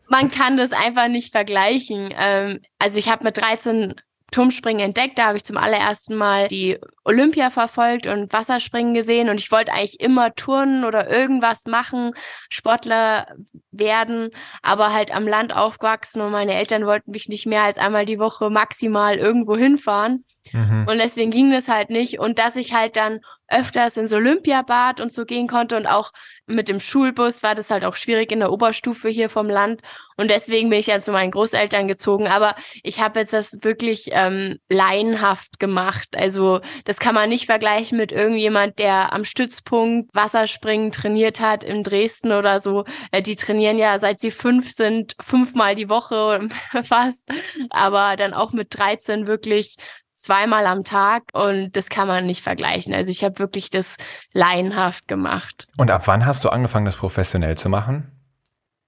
[0.09, 2.15] man kann das einfach nicht vergleichen.
[2.17, 3.95] Ähm, also ich habe mit 13
[4.35, 5.17] Turmspringen entdeckt.
[5.17, 9.29] Da habe ich zum allerersten Mal die Olympia verfolgt und Wasserspringen gesehen.
[9.29, 12.13] Und ich wollte eigentlich immer turnen oder irgendwas machen,
[12.49, 13.29] Sportler
[13.71, 18.07] werden, aber halt am Land aufgewachsen und meine Eltern wollten mich nicht mehr als einmal
[18.07, 20.25] die Woche maximal irgendwo hinfahren.
[20.53, 20.87] Mhm.
[20.89, 22.19] Und deswegen ging das halt nicht.
[22.19, 26.13] Und dass ich halt dann öfters ins Olympiabad und so gehen konnte und auch
[26.47, 29.81] mit dem Schulbus war das halt auch schwierig in der Oberstufe hier vom Land
[30.17, 32.29] und deswegen bin ich dann zu meinen Großeltern gezogen.
[32.29, 36.17] Aber ich habe jetzt das wirklich ähm, laienhaft gemacht.
[36.17, 41.83] Also das kann man nicht vergleichen mit irgendjemand, der am Stützpunkt Wasserspringen trainiert hat in
[41.83, 42.85] Dresden oder so.
[43.11, 46.49] Äh, die trainieren ja seit sie fünf sind, fünfmal die Woche
[46.83, 47.29] fast,
[47.71, 49.77] aber dann auch mit 13 wirklich
[50.15, 52.95] zweimal am Tag und das kann man nicht vergleichen.
[52.95, 53.97] Also ich habe wirklich das
[54.33, 55.67] laienhaft gemacht.
[55.77, 58.11] Und ab wann hast du angefangen, das professionell zu machen?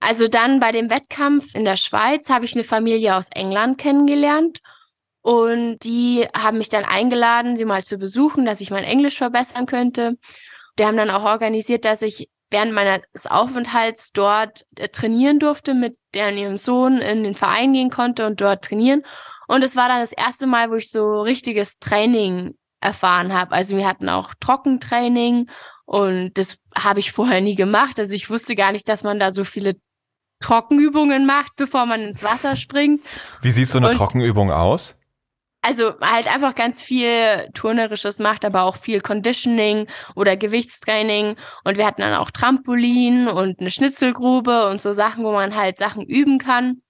[0.00, 4.60] Also dann bei dem Wettkampf in der Schweiz habe ich eine Familie aus England kennengelernt
[5.22, 9.66] und die haben mich dann eingeladen, sie mal zu besuchen, dass ich mein Englisch verbessern
[9.66, 10.16] könnte.
[10.78, 15.96] Die haben dann auch organisiert, dass ich während meines Aufenthalts dort äh, trainieren durfte, mit
[16.14, 19.02] deren ihrem Sohn in den Verein gehen konnte und dort trainieren.
[19.48, 23.52] Und es war dann das erste Mal, wo ich so richtiges Training erfahren habe.
[23.52, 25.48] Also wir hatten auch Trockentraining
[25.84, 27.98] und das habe ich vorher nie gemacht.
[27.98, 29.74] Also ich wusste gar nicht, dass man da so viele
[30.40, 33.02] Trockenübungen macht, bevor man ins Wasser springt.
[33.40, 34.96] Wie sieht so eine und Trockenübung aus?
[35.62, 41.36] Also halt einfach ganz viel Turnerisches macht, aber auch viel Conditioning oder Gewichtstraining.
[41.64, 45.78] Und wir hatten dann auch Trampolin und eine Schnitzelgrube und so Sachen, wo man halt
[45.78, 46.82] Sachen üben kann.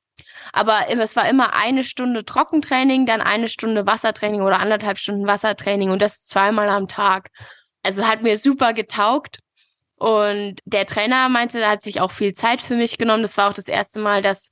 [0.53, 5.91] Aber es war immer eine Stunde Trockentraining, dann eine Stunde Wassertraining oder anderthalb Stunden Wassertraining
[5.91, 7.31] und das zweimal am Tag.
[7.83, 9.39] Also hat mir super getaugt.
[9.99, 13.23] Und der Trainer meinte, da hat sich auch viel Zeit für mich genommen.
[13.23, 14.51] Das war auch das erste Mal, dass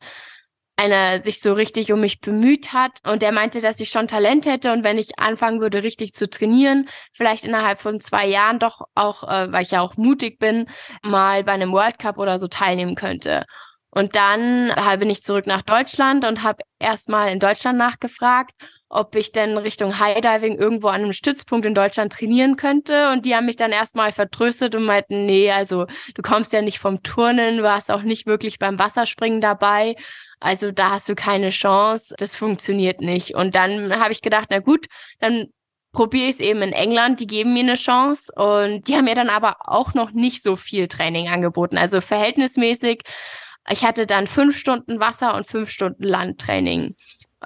[0.76, 4.46] einer sich so richtig um mich bemüht hat und der meinte, dass ich schon Talent
[4.46, 8.82] hätte und wenn ich anfangen würde, richtig zu trainieren, vielleicht innerhalb von zwei Jahren doch
[8.94, 10.66] auch, äh, weil ich ja auch mutig bin,
[11.02, 13.44] mal bei einem World Cup oder so teilnehmen könnte.
[13.90, 18.52] Und dann bin ich zurück nach Deutschland und habe erstmal in Deutschland nachgefragt,
[18.94, 23.10] ob ich denn Richtung Highdiving irgendwo an einem Stützpunkt in Deutschland trainieren könnte.
[23.10, 26.78] Und die haben mich dann erstmal vertröstet und meinten, nee, also du kommst ja nicht
[26.78, 29.96] vom Turnen, warst auch nicht wirklich beim Wasserspringen dabei.
[30.38, 33.34] Also da hast du keine Chance, das funktioniert nicht.
[33.34, 34.86] Und dann habe ich gedacht, na gut,
[35.18, 35.46] dann
[35.92, 39.14] probiere ich es eben in England, die geben mir eine Chance und die haben mir
[39.14, 41.78] dann aber auch noch nicht so viel Training angeboten.
[41.78, 43.02] Also verhältnismäßig,
[43.70, 46.94] ich hatte dann fünf Stunden Wasser und fünf Stunden Landtraining.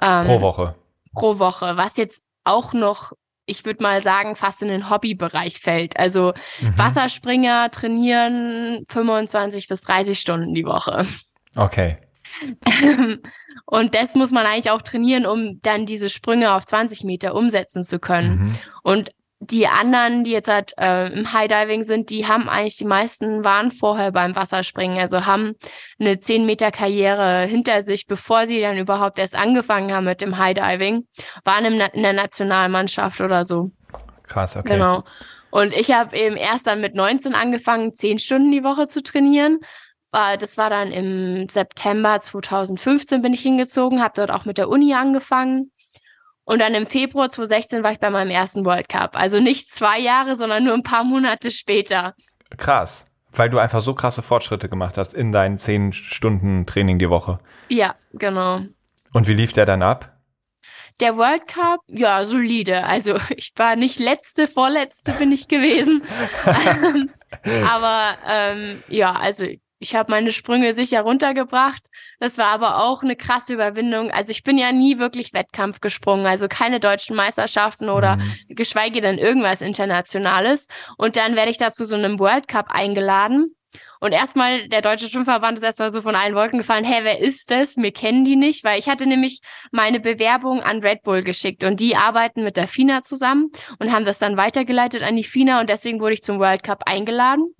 [0.01, 0.75] Ähm, pro Woche.
[1.13, 3.13] Pro Woche, was jetzt auch noch
[3.49, 5.97] ich würde mal sagen, fast in den Hobbybereich fällt.
[5.97, 6.77] Also mhm.
[6.77, 11.07] Wasserspringer trainieren 25 bis 30 Stunden die Woche.
[11.55, 11.97] Okay.
[13.65, 17.83] und das muss man eigentlich auch trainieren, um dann diese Sprünge auf 20 Meter umsetzen
[17.83, 18.43] zu können.
[18.43, 18.51] Mhm.
[18.83, 23.43] Und die anderen, die jetzt halt äh, im Highdiving sind, die haben eigentlich, die meisten
[23.43, 25.53] waren vorher beim Wasserspringen, also haben
[25.99, 30.37] eine 10 Meter Karriere hinter sich, bevor sie dann überhaupt erst angefangen haben mit dem
[30.37, 31.07] Highdiving,
[31.45, 33.71] waren im, in der Nationalmannschaft oder so.
[34.23, 34.73] Krass, okay.
[34.73, 35.03] Genau.
[35.51, 39.59] Und ich habe eben erst dann mit 19 angefangen, 10 Stunden die Woche zu trainieren
[40.11, 44.93] das war dann im September 2015 bin ich hingezogen, habe dort auch mit der Uni
[44.93, 45.71] angefangen.
[46.49, 49.15] Und dann im Februar 2016 war ich bei meinem ersten World Cup.
[49.15, 52.15] Also nicht zwei Jahre, sondern nur ein paar Monate später.
[52.57, 53.05] Krass.
[53.31, 57.37] Weil du einfach so krasse Fortschritte gemacht hast in deinen zehn Stunden Training die Woche.
[57.67, 58.61] Ja, genau.
[59.13, 60.17] Und wie lief der dann ab?
[60.99, 62.83] Der World Cup, ja, solide.
[62.83, 66.01] Also ich war nicht letzte, vorletzte bin ich gewesen.
[67.69, 69.45] Aber ähm, ja, also
[69.79, 71.81] ich habe meine Sprünge sicher runtergebracht.
[72.19, 74.11] Das war aber auch eine krasse Überwindung.
[74.11, 78.33] Also ich bin ja nie wirklich Wettkampf gesprungen, also keine deutschen Meisterschaften oder mhm.
[78.49, 80.67] geschweige denn irgendwas Internationales.
[80.97, 83.55] Und dann werde ich da zu so einem World Cup eingeladen.
[84.01, 87.51] Und erstmal, der Deutsche Schwimmverband ist erstmal so von allen Wolken gefallen, hä, wer ist
[87.51, 87.77] das?
[87.77, 91.79] Wir kennen die nicht, weil ich hatte nämlich meine Bewerbung an Red Bull geschickt und
[91.79, 95.69] die arbeiten mit der FINA zusammen und haben das dann weitergeleitet an die FINA und
[95.69, 97.53] deswegen wurde ich zum World Cup eingeladen.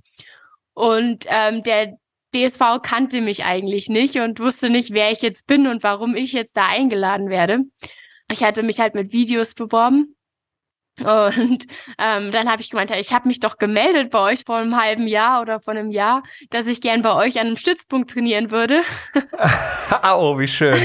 [0.73, 1.98] Und ähm, der
[2.33, 6.33] DSV kannte mich eigentlich nicht und wusste nicht, wer ich jetzt bin und warum ich
[6.33, 7.59] jetzt da eingeladen werde.
[8.31, 10.15] Ich hatte mich halt mit Videos beworben.
[10.99, 11.65] Und
[11.97, 15.07] ähm, dann habe ich gemeint, ich habe mich doch gemeldet bei euch vor einem halben
[15.07, 18.81] Jahr oder vor einem Jahr, dass ich gern bei euch an einem Stützpunkt trainieren würde.
[20.03, 20.77] oh, wie schön.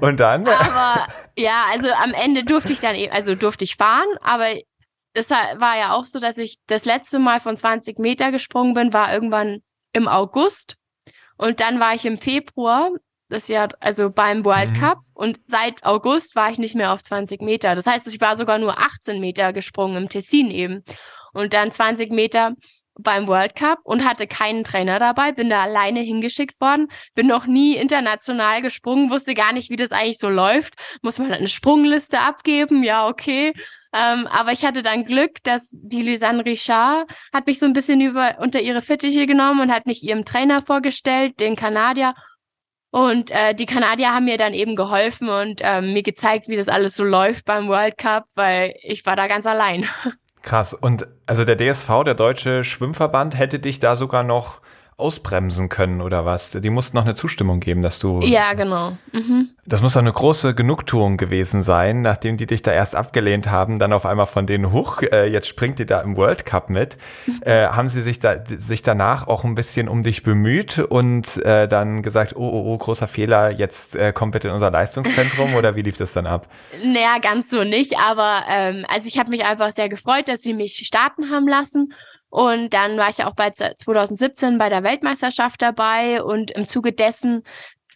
[0.00, 0.46] Und dann?
[0.46, 1.06] aber
[1.38, 4.46] ja, also am Ende durfte ich dann, eben, also durfte ich fahren, aber
[5.14, 8.92] das war ja auch so, dass ich das letzte Mal von 20 Meter gesprungen bin,
[8.92, 10.76] war irgendwann im August.
[11.42, 12.92] Und dann war ich im Februar,
[13.28, 14.80] das Jahr, also beim World mhm.
[14.80, 14.98] Cup.
[15.12, 17.74] Und seit August war ich nicht mehr auf 20 Meter.
[17.74, 20.84] Das heißt, ich war sogar nur 18 Meter gesprungen im Tessin eben.
[21.32, 22.54] Und dann 20 Meter
[22.96, 26.86] beim World Cup und hatte keinen Trainer dabei, bin da alleine hingeschickt worden,
[27.16, 30.74] bin noch nie international gesprungen, wusste gar nicht, wie das eigentlich so läuft.
[31.02, 32.84] Muss man eine Sprungliste abgeben?
[32.84, 33.52] Ja, okay.
[33.92, 38.00] Ähm, aber ich hatte dann Glück, dass die Lysanne Richard hat mich so ein bisschen
[38.00, 42.14] über, unter ihre Fittiche genommen und hat mich ihrem Trainer vorgestellt, den Kanadier.
[42.90, 46.68] Und äh, die Kanadier haben mir dann eben geholfen und ähm, mir gezeigt, wie das
[46.68, 49.86] alles so läuft beim World Cup, weil ich war da ganz allein.
[50.42, 50.74] Krass.
[50.74, 54.60] Und also der DSV, der Deutsche Schwimmverband, hätte dich da sogar noch
[55.02, 56.52] ausbremsen können oder was?
[56.52, 58.20] Die mussten noch eine Zustimmung geben, dass du.
[58.22, 58.96] Ja, genau.
[59.12, 59.50] Mhm.
[59.64, 63.78] Das muss doch eine große Genugtuung gewesen sein, nachdem die dich da erst abgelehnt haben,
[63.78, 66.96] dann auf einmal von denen hoch, äh, jetzt springt die da im World Cup mit.
[67.26, 67.40] Mhm.
[67.42, 71.68] Äh, haben sie sich da sich danach auch ein bisschen um dich bemüht und äh,
[71.68, 75.76] dann gesagt, oh, oh, oh, großer Fehler, jetzt äh, kommt bitte in unser Leistungszentrum oder
[75.76, 76.48] wie lief das dann ab?
[76.84, 80.54] Naja, ganz so nicht, aber ähm, also ich habe mich einfach sehr gefreut, dass sie
[80.54, 81.92] mich starten haben lassen.
[82.32, 86.94] Und dann war ich ja auch bei 2017 bei der Weltmeisterschaft dabei und im Zuge
[86.94, 87.42] dessen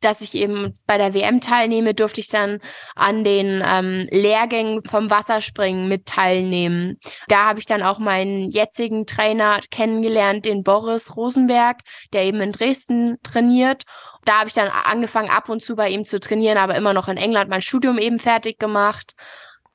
[0.03, 2.61] dass ich eben bei der WM teilnehme, durfte ich dann
[2.95, 6.99] an den ähm, Lehrgängen vom Wasserspringen mit teilnehmen.
[7.29, 11.79] Da habe ich dann auch meinen jetzigen Trainer kennengelernt, den Boris Rosenberg,
[12.13, 13.85] der eben in Dresden trainiert.
[14.27, 17.09] Da habe ich dann angefangen, ab und zu bei ihm zu trainieren, aber immer noch
[17.09, 19.15] in England mein Studium eben fertig gemacht.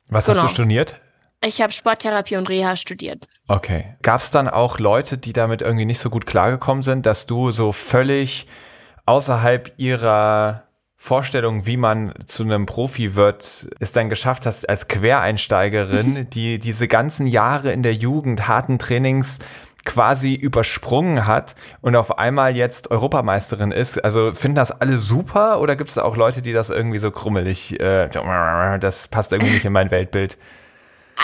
[0.07, 0.43] Was genau.
[0.43, 0.53] hast du genau.
[0.53, 1.00] studiert?
[1.43, 3.27] Ich habe Sporttherapie und Reha studiert.
[3.47, 3.95] Okay.
[4.03, 7.51] Gab es dann auch Leute, die damit irgendwie nicht so gut klargekommen sind, dass du
[7.51, 8.47] so völlig
[9.05, 10.63] außerhalb ihrer
[10.97, 16.87] Vorstellung, wie man zu einem Profi wird, es dann geschafft hast, als Quereinsteigerin, die diese
[16.87, 19.39] ganzen Jahre in der Jugend harten Trainings
[19.83, 23.97] quasi übersprungen hat und auf einmal jetzt Europameisterin ist.
[24.05, 27.09] Also finden das alle super oder gibt es da auch Leute, die das irgendwie so
[27.09, 28.07] krummelig, äh,
[28.79, 30.37] das passt irgendwie nicht in mein Weltbild?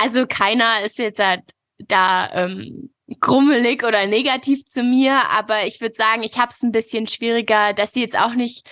[0.02, 1.42] Also keiner ist jetzt halt
[1.80, 2.90] da ähm,
[3.20, 7.74] grummelig oder negativ zu mir, aber ich würde sagen, ich habe es ein bisschen schwieriger,
[7.74, 8.68] dass sie jetzt auch nicht,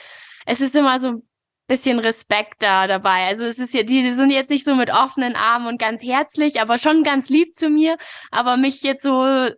[0.46, 1.24] es ist immer so ein
[1.68, 3.26] bisschen Respekt da dabei.
[3.26, 6.04] Also es ist ja, die, die sind jetzt nicht so mit offenen Armen und ganz
[6.04, 7.98] herzlich, aber schon ganz lieb zu mir,
[8.32, 9.50] aber mich jetzt so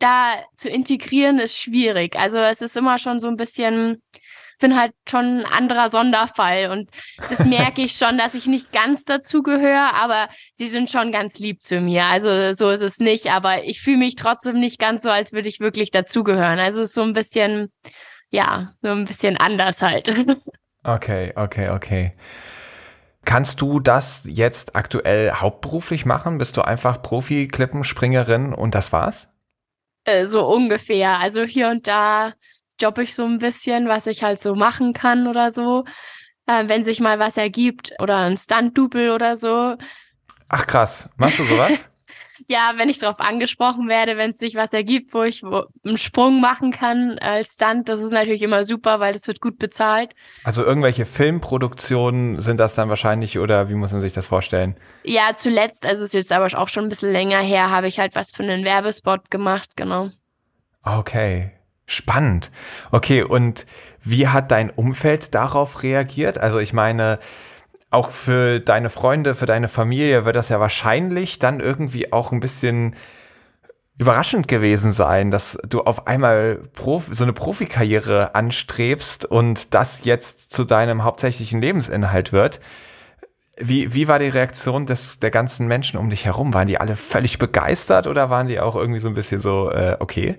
[0.00, 2.16] da zu integrieren ist schwierig.
[2.16, 4.02] Also es ist immer schon so ein bisschen,
[4.58, 6.90] bin halt schon ein anderer Sonderfall und
[7.28, 11.38] das merke ich schon, dass ich nicht ganz dazu gehöre, aber sie sind schon ganz
[11.38, 12.04] lieb zu mir.
[12.04, 15.48] Also so ist es nicht, aber ich fühle mich trotzdem nicht ganz so, als würde
[15.48, 16.58] ich wirklich dazugehören.
[16.58, 17.72] Also so ein bisschen,
[18.30, 20.14] ja, so ein bisschen anders halt.
[20.86, 22.12] Okay, okay, okay.
[23.24, 26.36] Kannst du das jetzt aktuell hauptberuflich machen?
[26.36, 29.30] Bist du einfach Profi-Klippenspringerin und das war's?
[30.04, 31.18] Äh, so ungefähr.
[31.18, 32.34] Also hier und da
[32.80, 35.84] jobbe ich so ein bisschen, was ich halt so machen kann oder so.
[36.46, 39.76] Äh, wenn sich mal was ergibt oder ein Stunt-Double oder so.
[40.48, 41.90] Ach krass, machst du sowas?
[42.48, 45.98] ja, wenn ich darauf angesprochen werde, wenn es sich was ergibt, wo ich wo einen
[45.98, 50.14] Sprung machen kann als Stunt, das ist natürlich immer super, weil das wird gut bezahlt.
[50.44, 54.76] Also irgendwelche Filmproduktionen sind das dann wahrscheinlich oder wie muss man sich das vorstellen?
[55.04, 57.98] Ja, zuletzt, also es ist jetzt aber auch schon ein bisschen länger her, habe ich
[57.98, 60.10] halt was für einen Werbespot gemacht, genau.
[60.82, 61.53] Okay.
[61.86, 62.50] Spannend.
[62.90, 63.66] Okay, und
[64.00, 66.38] wie hat dein Umfeld darauf reagiert?
[66.38, 67.18] Also ich meine,
[67.90, 72.40] auch für deine Freunde, für deine Familie wird das ja wahrscheinlich dann irgendwie auch ein
[72.40, 72.94] bisschen
[73.96, 80.50] überraschend gewesen sein, dass du auf einmal Prof so eine Profikarriere anstrebst und das jetzt
[80.50, 82.60] zu deinem hauptsächlichen Lebensinhalt wird.
[83.56, 86.54] Wie, wie war die Reaktion des, der ganzen Menschen um dich herum?
[86.54, 89.96] Waren die alle völlig begeistert oder waren die auch irgendwie so ein bisschen so, äh,
[90.00, 90.38] okay?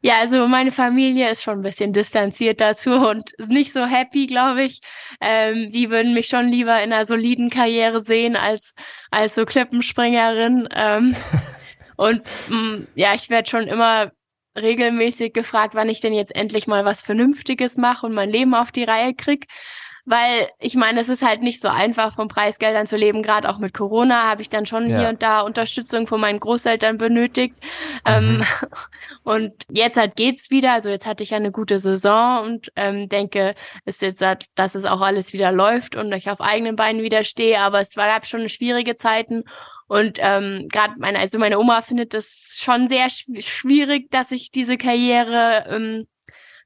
[0.00, 4.62] Ja, also meine Familie ist schon ein bisschen distanziert dazu und nicht so happy, glaube
[4.62, 4.80] ich.
[5.20, 8.74] Ähm, die würden mich schon lieber in einer soliden Karriere sehen als,
[9.10, 10.68] als so Klippenspringerin.
[10.74, 11.16] Ähm,
[11.96, 14.12] und mh, mm, ja, ich werde schon immer
[14.56, 18.70] regelmäßig gefragt, wann ich denn jetzt endlich mal was Vernünftiges mache und mein Leben auf
[18.70, 19.46] die Reihe krieg
[20.08, 23.22] weil ich meine, es ist halt nicht so einfach, von Preisgeldern zu leben.
[23.22, 24.98] Gerade auch mit Corona habe ich dann schon ja.
[24.98, 27.56] hier und da Unterstützung von meinen Großeltern benötigt.
[28.06, 28.40] Ähm, mhm.
[28.40, 28.46] Ähm,
[29.24, 30.72] und jetzt halt geht's wieder.
[30.72, 33.54] Also jetzt hatte ich ja eine gute Saison und ähm, denke,
[33.84, 37.24] ist jetzt, halt, dass es auch alles wieder läuft und ich auf eigenen Beinen wieder
[37.24, 37.60] stehe.
[37.60, 39.44] Aber es gab schon schwierige Zeiten.
[39.88, 44.78] Und ähm, gerade meine, also meine Oma findet das schon sehr schwierig, dass ich diese
[44.78, 46.06] Karriere ähm,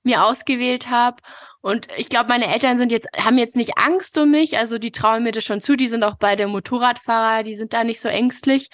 [0.02, 1.16] mir ausgewählt habe.
[1.62, 4.90] Und ich glaube, meine Eltern sind jetzt, haben jetzt nicht Angst um mich, also die
[4.90, 8.08] trauen mir das schon zu, die sind auch beide Motorradfahrer, die sind da nicht so
[8.08, 8.68] ängstlich.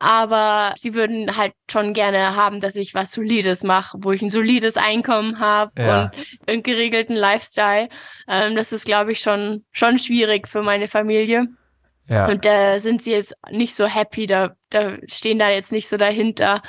[0.00, 4.30] Aber sie würden halt schon gerne haben, dass ich was Solides mache, wo ich ein
[4.30, 6.04] solides Einkommen habe ja.
[6.04, 6.12] und
[6.46, 7.88] einen geregelten Lifestyle.
[8.28, 11.48] Ähm, das ist, glaube ich, schon, schon schwierig für meine Familie.
[12.08, 12.26] Ja.
[12.28, 15.96] Und da sind sie jetzt nicht so happy, da, da stehen da jetzt nicht so
[15.96, 16.62] dahinter.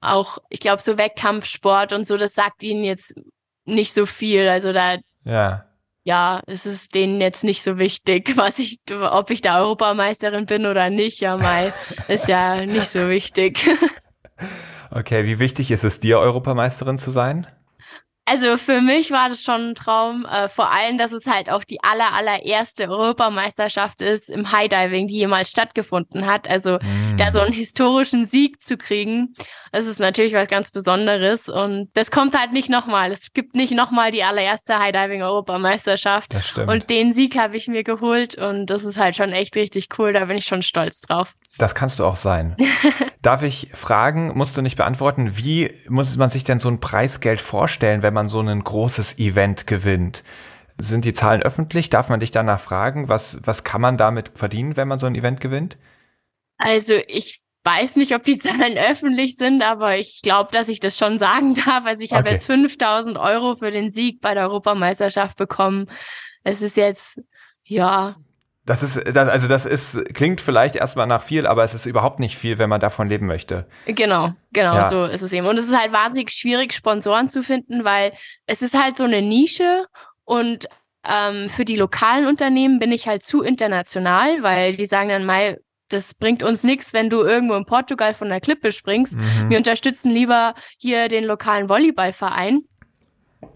[0.00, 3.14] Auch, ich glaube, so Wettkampfsport und so, das sagt ihnen jetzt
[3.64, 4.48] nicht so viel.
[4.48, 5.66] Also da ja.
[6.04, 10.66] Ja, es ist denen jetzt nicht so wichtig, was ich, ob ich da Europameisterin bin
[10.66, 11.20] oder nicht.
[11.20, 11.72] Ja, mal
[12.08, 13.68] ist ja nicht so wichtig.
[14.88, 17.48] Okay, wie wichtig ist es dir, Europameisterin zu sein?
[18.28, 21.62] Also für mich war das schon ein Traum, äh, vor allem, dass es halt auch
[21.62, 26.50] die aller, allererste Europameisterschaft ist im Highdiving, die jemals stattgefunden hat.
[26.50, 27.16] Also mm.
[27.18, 29.36] da so einen historischen Sieg zu kriegen,
[29.70, 33.12] das ist natürlich was ganz Besonderes und das kommt halt nicht nochmal.
[33.12, 36.34] Es gibt nicht nochmal die allererste Highdiving-Europameisterschaft.
[36.34, 36.68] Das stimmt.
[36.68, 40.12] Und den Sieg habe ich mir geholt und das ist halt schon echt richtig cool,
[40.12, 41.34] da bin ich schon stolz drauf.
[41.58, 42.56] Das kannst du auch sein.
[43.26, 47.40] Darf ich fragen, musst du nicht beantworten, wie muss man sich denn so ein Preisgeld
[47.40, 50.22] vorstellen, wenn man so ein großes Event gewinnt?
[50.78, 51.90] Sind die Zahlen öffentlich?
[51.90, 53.08] Darf man dich danach fragen?
[53.08, 55.76] Was, was kann man damit verdienen, wenn man so ein Event gewinnt?
[56.56, 60.96] Also ich weiß nicht, ob die Zahlen öffentlich sind, aber ich glaube, dass ich das
[60.96, 61.84] schon sagen darf.
[61.84, 62.18] Also ich okay.
[62.18, 65.90] habe jetzt 5000 Euro für den Sieg bei der Europameisterschaft bekommen.
[66.44, 67.20] Es ist jetzt,
[67.64, 68.14] ja,
[68.66, 72.18] das ist, das, also das ist, klingt vielleicht erstmal nach viel, aber es ist überhaupt
[72.18, 73.66] nicht viel, wenn man davon leben möchte.
[73.86, 74.90] Genau, genau, ja.
[74.90, 75.46] so ist es eben.
[75.46, 78.12] Und es ist halt wahnsinnig schwierig, Sponsoren zu finden, weil
[78.46, 79.86] es ist halt so eine Nische
[80.24, 80.66] und
[81.08, 85.60] ähm, für die lokalen Unternehmen bin ich halt zu international, weil die sagen dann mal,
[85.88, 89.14] das bringt uns nichts, wenn du irgendwo in Portugal von der Klippe springst.
[89.14, 89.50] Mhm.
[89.50, 92.62] Wir unterstützen lieber hier den lokalen Volleyballverein.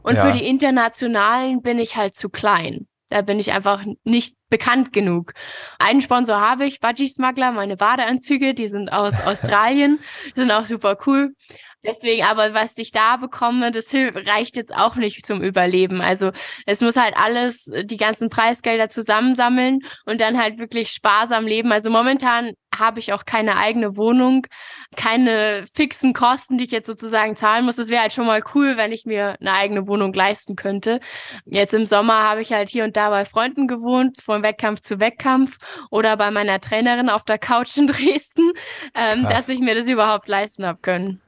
[0.03, 0.25] Und ja.
[0.25, 2.87] für die internationalen bin ich halt zu klein.
[3.11, 5.33] Da bin ich einfach nicht bekannt genug.
[5.79, 9.99] Einen Sponsor habe ich, Budgie Smuggler, meine Badeanzüge, die sind aus Australien,
[10.37, 11.35] die sind auch super cool.
[11.83, 16.03] Deswegen, aber was ich da bekomme, das reicht jetzt auch nicht zum Überleben.
[16.03, 16.31] Also
[16.67, 21.73] es muss halt alles, die ganzen Preisgelder zusammensammeln und dann halt wirklich sparsam leben.
[21.73, 24.47] Also momentan habe ich auch keine eigene Wohnung,
[24.95, 27.79] keine fixen Kosten, die ich jetzt sozusagen zahlen muss.
[27.79, 31.01] Es wäre halt schon mal cool, wenn ich mir eine eigene Wohnung leisten könnte.
[31.47, 35.01] Jetzt im Sommer habe ich halt hier und da bei Freunden gewohnt, von Wettkampf zu
[35.01, 35.57] Wettkampf
[35.91, 38.53] oder bei meiner Trainerin auf der Couch in Dresden,
[38.95, 41.23] ähm, dass ich mir das überhaupt leisten habe können.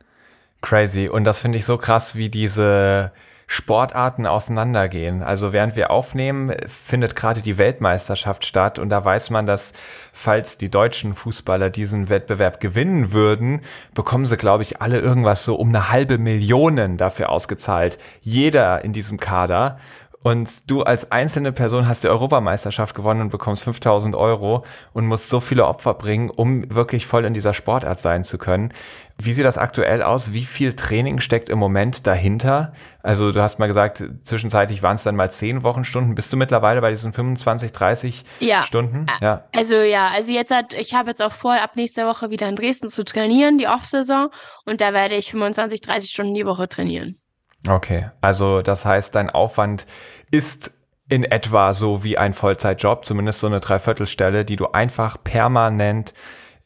[0.63, 1.09] Crazy.
[1.09, 3.13] Und das finde ich so krass, wie diese
[3.53, 5.23] Sportarten auseinandergehen.
[5.23, 9.75] Also während wir aufnehmen, findet gerade die Weltmeisterschaft statt und da weiß man, dass
[10.11, 13.61] falls die deutschen Fußballer diesen Wettbewerb gewinnen würden,
[13.93, 17.99] bekommen sie, glaube ich, alle irgendwas so um eine halbe Million dafür ausgezahlt.
[18.23, 19.79] Jeder in diesem Kader.
[20.23, 25.29] Und du als einzelne Person hast die Europameisterschaft gewonnen und bekommst 5000 Euro und musst
[25.29, 28.73] so viele Opfer bringen, um wirklich voll in dieser Sportart sein zu können.
[29.19, 30.33] Wie sieht das aktuell aus?
[30.33, 32.73] Wie viel Training steckt im Moment dahinter?
[33.03, 36.15] Also du hast mal gesagt, zwischenzeitlich waren es dann mal 10 Wochenstunden.
[36.15, 38.63] Bist du mittlerweile bei diesen 25, 30 ja.
[38.63, 39.07] Stunden?
[39.21, 39.45] Ja.
[39.55, 42.57] Also ja, also jetzt hat, ich habe jetzt auch vor, ab nächster Woche wieder in
[42.57, 44.31] Dresden zu trainieren, die Off-Saison.
[44.65, 47.22] Und da werde ich 25, 30 Stunden die Woche trainieren.
[47.69, 49.87] Okay, also das heißt, dein Aufwand
[50.31, 50.73] ist
[51.09, 56.15] in etwa so wie ein Vollzeitjob, zumindest so eine Dreiviertelstelle, die du einfach permanent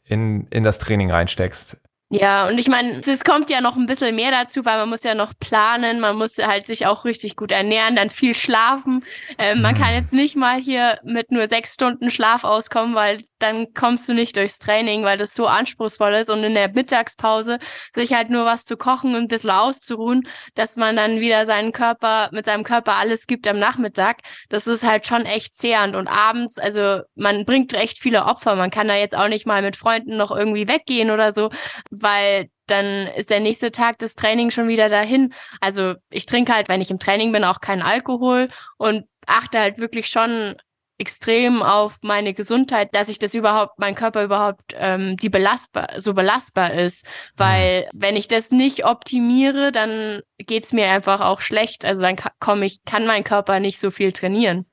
[0.05, 1.77] in, in das Training reinsteckst.
[2.09, 5.03] Ja, und ich meine, es kommt ja noch ein bisschen mehr dazu, weil man muss
[5.03, 9.03] ja noch planen, man muss halt sich auch richtig gut ernähren, dann viel schlafen.
[9.37, 9.95] Ähm, man kann mhm.
[9.95, 14.35] jetzt nicht mal hier mit nur sechs Stunden Schlaf auskommen, weil dann kommst du nicht
[14.37, 17.57] durchs Training, weil das so anspruchsvoll ist und in der Mittagspause
[17.95, 21.71] sich halt nur was zu kochen und ein bisschen auszuruhen, dass man dann wieder seinen
[21.71, 24.19] Körper, mit seinem Körper alles gibt am Nachmittag.
[24.49, 28.55] Das ist halt schon echt zehrend und abends, also man bringt recht viele Opfer.
[28.55, 31.49] Man kann da jetzt auch nicht mal mit Freunden noch irgendwie weggehen oder so
[31.91, 35.33] weil dann ist der nächste Tag des Trainings schon wieder dahin.
[35.61, 39.77] Also ich trinke halt, wenn ich im Training bin, auch keinen Alkohol und achte halt
[39.77, 40.55] wirklich schon
[40.97, 46.13] extrem auf meine Gesundheit, dass ich das überhaupt, mein Körper überhaupt ähm, die belastbar, so
[46.13, 47.05] belastbar ist.
[47.35, 51.85] Weil wenn ich das nicht optimiere, dann geht's mir einfach auch schlecht.
[51.85, 54.65] Also dann komme ich, kann mein Körper nicht so viel trainieren.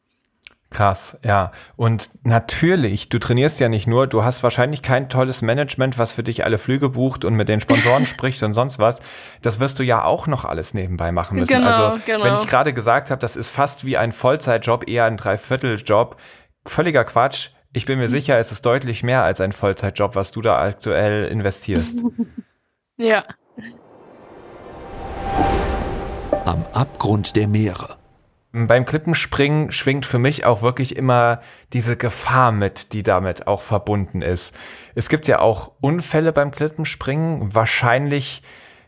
[0.75, 1.53] Krass, ja.
[1.77, 6.25] Und natürlich, du trainierst ja nicht nur, du hast wahrscheinlich kein tolles Management, was für
[6.25, 9.01] dich alle Flüge bucht und mit den Sponsoren spricht und sonst was.
[9.41, 11.53] Das wirst du ja auch noch alles nebenbei machen müssen.
[11.53, 12.25] Genau, also, genau.
[12.25, 16.16] wenn ich gerade gesagt habe, das ist fast wie ein Vollzeitjob, eher ein Dreivierteljob,
[16.66, 17.51] völliger Quatsch.
[17.72, 21.27] Ich bin mir sicher, es ist deutlich mehr als ein Vollzeitjob, was du da aktuell
[21.27, 22.03] investierst.
[22.97, 23.22] ja.
[26.45, 27.97] Am Abgrund der Meere
[28.55, 31.40] beim Klippenspringen schwingt für mich auch wirklich immer
[31.72, 34.55] diese Gefahr mit, die damit auch verbunden ist.
[34.94, 38.42] Es gibt ja auch Unfälle beim Klippenspringen, wahrscheinlich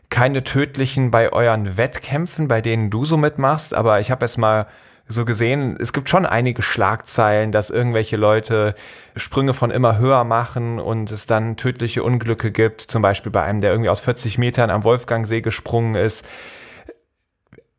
[0.09, 4.67] keine tödlichen bei euren Wettkämpfen, bei denen du so mitmachst, aber ich habe es mal
[5.05, 8.73] so gesehen, es gibt schon einige Schlagzeilen, dass irgendwelche Leute
[9.17, 13.59] Sprünge von immer höher machen und es dann tödliche Unglücke gibt, zum Beispiel bei einem,
[13.59, 16.25] der irgendwie aus 40 Metern am Wolfgangsee gesprungen ist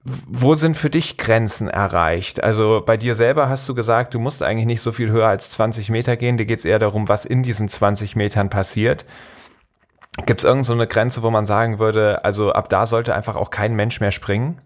[0.05, 2.43] wo sind für dich Grenzen erreicht?
[2.43, 5.51] Also bei dir selber hast du gesagt, du musst eigentlich nicht so viel höher als
[5.51, 6.37] 20 Meter gehen.
[6.37, 9.05] Dir geht es eher darum, was in diesen 20 Metern passiert.
[10.27, 13.51] Gibt es irgendeine so Grenze, wo man sagen würde, also ab da sollte einfach auch
[13.51, 14.61] kein Mensch mehr springen?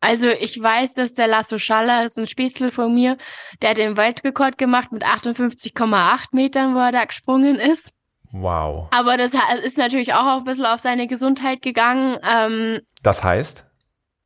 [0.00, 3.16] Also ich weiß, dass der Lasso Schaller, das ist ein Spätzle von mir,
[3.62, 7.92] der hat den Weltrekord gemacht mit 58,8 Metern, wo er da gesprungen ist.
[8.32, 8.88] Wow.
[8.90, 12.16] Aber das ist natürlich auch ein bisschen auf seine Gesundheit gegangen.
[12.28, 13.66] Ähm, das heißt?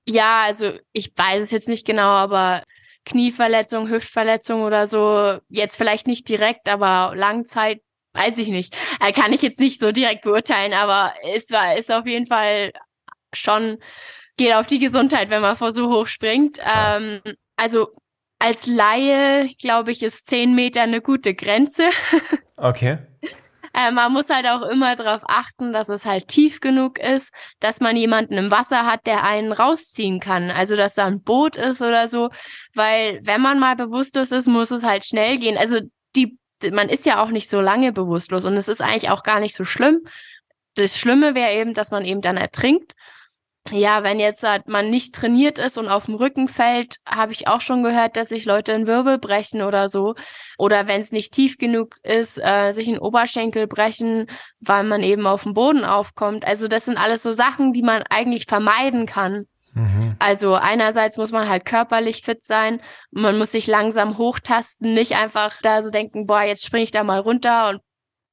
[0.09, 2.63] Ja, also ich weiß es jetzt nicht genau, aber
[3.05, 7.81] Knieverletzung, Hüftverletzung oder so, jetzt vielleicht nicht direkt, aber Langzeit,
[8.15, 8.77] weiß ich nicht.
[9.01, 12.73] Äh, kann ich jetzt nicht so direkt beurteilen, aber es war, ist auf jeden Fall
[13.33, 13.79] schon
[14.37, 16.59] geht auf die Gesundheit, wenn man vor so hoch springt.
[16.65, 17.21] Ähm,
[17.57, 17.89] also
[18.39, 21.85] als Laie, glaube ich, ist zehn Meter eine gute Grenze.
[22.59, 22.97] Okay.
[23.77, 27.81] Äh, man muss halt auch immer darauf achten, dass es halt tief genug ist, dass
[27.81, 30.51] man jemanden im Wasser hat, der einen rausziehen kann.
[30.51, 32.31] Also, dass da ein Boot ist oder so.
[32.75, 35.59] Weil, wenn man mal bewusstlos ist, muss es halt schnell gehen.
[35.59, 35.81] Also,
[36.17, 36.39] die,
[36.73, 39.55] man ist ja auch nicht so lange bewusstlos und es ist eigentlich auch gar nicht
[39.55, 40.01] so schlimm.
[40.75, 42.96] Das Schlimme wäre eben, dass man eben dann ertrinkt
[43.71, 47.49] ja, wenn jetzt halt man nicht trainiert ist und auf dem Rücken fällt, habe ich
[47.49, 50.15] auch schon gehört, dass sich Leute einen Wirbel brechen oder so.
[50.59, 54.27] Oder wenn es nicht tief genug ist, äh, sich einen Oberschenkel brechen,
[54.61, 56.47] weil man eben auf dem Boden aufkommt.
[56.47, 59.47] Also das sind alles so Sachen, die man eigentlich vermeiden kann.
[59.77, 60.17] Mhm.
[60.19, 65.61] Also einerseits muss man halt körperlich fit sein, man muss sich langsam hochtasten, nicht einfach
[65.63, 67.81] da so denken, boah, jetzt springe ich da mal runter und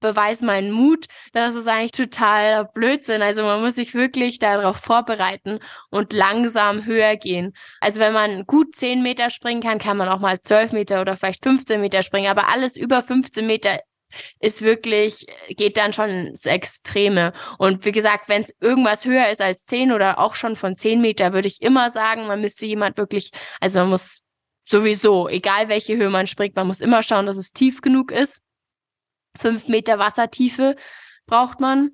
[0.03, 3.23] beweis meinen Mut, das ist eigentlich total Blödsinn.
[3.23, 5.57] Also man muss sich wirklich darauf vorbereiten
[5.89, 7.53] und langsam höher gehen.
[7.79, 11.17] Also wenn man gut 10 Meter springen kann, kann man auch mal 12 Meter oder
[11.17, 13.79] vielleicht 15 Meter springen, aber alles über 15 Meter
[14.39, 17.33] ist wirklich, geht dann schon ins Extreme.
[17.57, 21.01] Und wie gesagt, wenn es irgendwas höher ist als 10 oder auch schon von 10
[21.01, 24.21] Meter, würde ich immer sagen, man müsste jemand wirklich, also man muss
[24.69, 28.42] sowieso, egal welche Höhe man springt, man muss immer schauen, dass es tief genug ist
[29.39, 30.75] fünf Meter Wassertiefe
[31.25, 31.91] braucht man,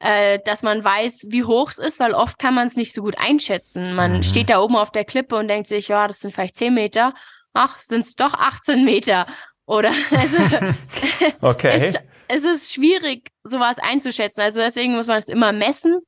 [0.00, 3.02] äh, dass man weiß, wie hoch es ist, weil oft kann man es nicht so
[3.02, 3.94] gut einschätzen.
[3.94, 4.22] Man mhm.
[4.22, 7.14] steht da oben auf der Klippe und denkt sich, ja, das sind vielleicht zehn Meter.
[7.52, 9.26] Ach, sind es doch 18 Meter.
[9.66, 10.38] Oder also
[11.40, 11.70] okay.
[11.72, 11.94] es,
[12.28, 14.42] es ist schwierig, sowas einzuschätzen.
[14.42, 16.00] Also deswegen muss man es immer messen.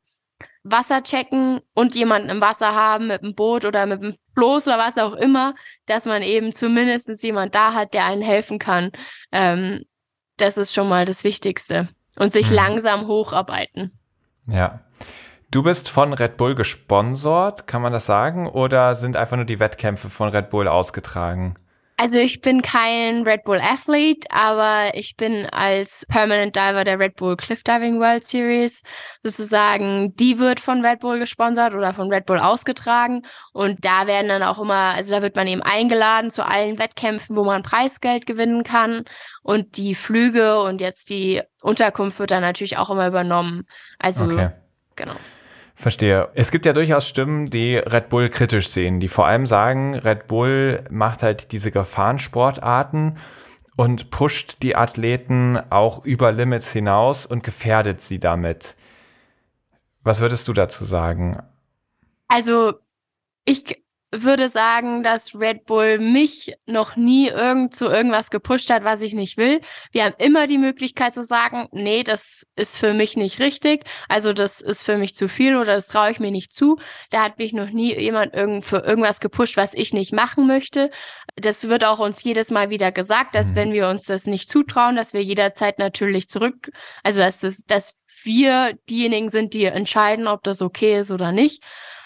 [0.63, 4.79] Wasser checken und jemanden im Wasser haben mit dem Boot oder mit dem Floß oder
[4.79, 5.55] was auch immer,
[5.87, 8.93] dass man eben zumindest jemand da hat, der einen helfen kann.
[9.33, 9.85] Ähm,
[10.41, 11.89] das ist schon mal das Wichtigste.
[12.17, 12.57] Und sich mhm.
[12.57, 13.93] langsam hocharbeiten.
[14.47, 14.81] Ja.
[15.51, 18.49] Du bist von Red Bull gesponsert, kann man das sagen?
[18.49, 21.55] Oder sind einfach nur die Wettkämpfe von Red Bull ausgetragen?
[22.03, 27.17] Also ich bin kein Red Bull Athlete, aber ich bin als Permanent Diver der Red
[27.17, 28.81] Bull Cliff Diving World Series
[29.23, 33.21] sozusagen, die wird von Red Bull gesponsert oder von Red Bull ausgetragen
[33.53, 37.37] und da werden dann auch immer, also da wird man eben eingeladen zu allen Wettkämpfen,
[37.37, 39.05] wo man Preisgeld gewinnen kann
[39.43, 43.67] und die Flüge und jetzt die Unterkunft wird dann natürlich auch immer übernommen.
[43.99, 44.49] Also okay.
[44.97, 45.17] genau.
[45.81, 46.29] Verstehe.
[46.35, 50.27] Es gibt ja durchaus Stimmen, die Red Bull kritisch sehen, die vor allem sagen, Red
[50.27, 53.17] Bull macht halt diese Gefahrensportarten
[53.77, 58.77] und pusht die Athleten auch über Limits hinaus und gefährdet sie damit.
[60.03, 61.43] Was würdest du dazu sagen?
[62.29, 62.75] Also,
[63.47, 63.83] ich
[64.13, 69.15] würde sagen, dass Red Bull mich noch nie irgend zu irgendwas gepusht hat, was ich
[69.15, 69.61] nicht will.
[69.93, 73.85] Wir haben immer die Möglichkeit zu sagen, nee, das ist für mich nicht richtig.
[74.09, 76.77] Also das ist für mich zu viel oder das traue ich mir nicht zu.
[77.11, 80.91] Da hat mich noch nie jemand irgend für irgendwas gepusht, was ich nicht machen möchte.
[81.37, 83.57] Das wird auch uns jedes Mal wieder gesagt, dass mhm.
[83.57, 86.71] wenn wir uns das nicht zutrauen, dass wir jederzeit natürlich zurück,
[87.05, 91.63] also dass das, dass wir diejenigen sind, die entscheiden, ob das okay ist oder nicht.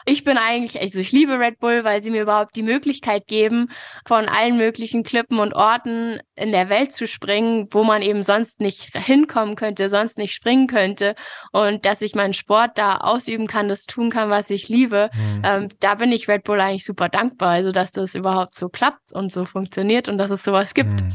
[0.07, 3.69] Ich bin eigentlich, also ich liebe Red Bull, weil sie mir überhaupt die Möglichkeit geben,
[4.07, 8.61] von allen möglichen Klippen und Orten in der Welt zu springen, wo man eben sonst
[8.61, 11.15] nicht hinkommen könnte, sonst nicht springen könnte.
[11.53, 15.11] Und dass ich meinen Sport da ausüben kann, das tun kann, was ich liebe.
[15.15, 15.43] Mhm.
[15.45, 19.13] Ähm, da bin ich Red Bull eigentlich super dankbar, also dass das überhaupt so klappt
[19.13, 21.03] und so funktioniert und dass es sowas gibt.
[21.03, 21.13] Mhm.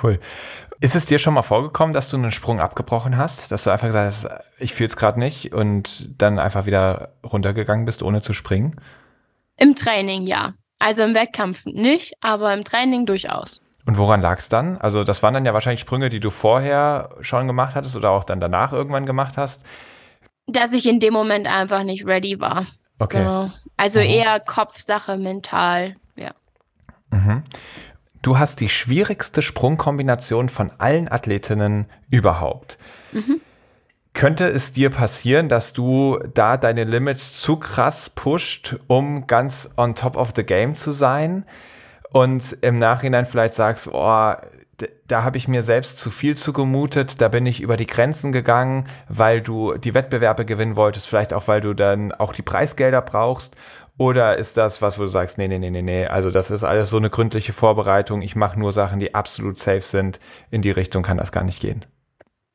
[0.00, 0.18] Cool.
[0.80, 3.52] Ist es dir schon mal vorgekommen, dass du einen Sprung abgebrochen hast?
[3.52, 4.28] Dass du einfach gesagt hast,
[4.58, 8.80] ich fühle es gerade nicht und dann einfach wieder runtergegangen bist, ohne zu springen?
[9.58, 10.54] Im Training ja.
[10.78, 13.60] Also im Wettkampf nicht, aber im Training durchaus.
[13.84, 14.78] Und woran lag es dann?
[14.78, 18.24] Also das waren dann ja wahrscheinlich Sprünge, die du vorher schon gemacht hattest oder auch
[18.24, 19.64] dann danach irgendwann gemacht hast?
[20.46, 22.66] Dass ich in dem Moment einfach nicht ready war.
[22.98, 23.18] Okay.
[23.18, 23.50] Genau.
[23.76, 24.06] Also mhm.
[24.06, 26.32] eher Kopfsache, mental, ja.
[27.10, 27.42] Mhm.
[28.22, 32.78] Du hast die schwierigste Sprungkombination von allen Athletinnen überhaupt.
[33.12, 33.40] Mhm.
[34.12, 39.94] Könnte es dir passieren, dass du da deine Limits zu krass pusht, um ganz on
[39.94, 41.46] top of the game zu sein
[42.10, 44.34] und im Nachhinein vielleicht sagst, oh,
[45.06, 48.86] da habe ich mir selbst zu viel zugemutet, da bin ich über die Grenzen gegangen,
[49.08, 53.54] weil du die Wettbewerbe gewinnen wolltest, vielleicht auch weil du dann auch die Preisgelder brauchst
[54.00, 56.64] Oder ist das was, wo du sagst, nee, nee, nee, nee, nee, also das ist
[56.64, 60.20] alles so eine gründliche Vorbereitung, ich mache nur Sachen, die absolut safe sind,
[60.50, 61.84] in die Richtung kann das gar nicht gehen.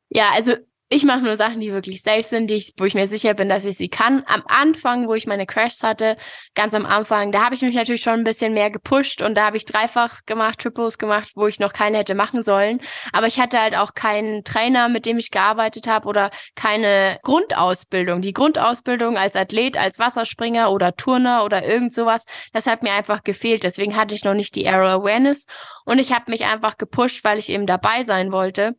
[0.08, 0.54] Ja, also
[0.88, 3.48] ich mache nur Sachen, die wirklich safe sind, die ich, wo ich mir sicher bin,
[3.48, 4.22] dass ich sie kann.
[4.26, 6.16] Am Anfang, wo ich meine Crashs hatte,
[6.54, 9.46] ganz am Anfang, da habe ich mich natürlich schon ein bisschen mehr gepusht und da
[9.46, 12.80] habe ich dreifach gemacht, Triples gemacht, wo ich noch keine hätte machen sollen.
[13.12, 18.20] Aber ich hatte halt auch keinen Trainer, mit dem ich gearbeitet habe oder keine Grundausbildung.
[18.20, 22.22] Die Grundausbildung als Athlet, als Wasserspringer oder Turner oder irgend sowas,
[22.52, 23.64] das hat mir einfach gefehlt.
[23.64, 25.46] Deswegen hatte ich noch nicht die Aero Awareness
[25.84, 28.76] und ich habe mich einfach gepusht, weil ich eben dabei sein wollte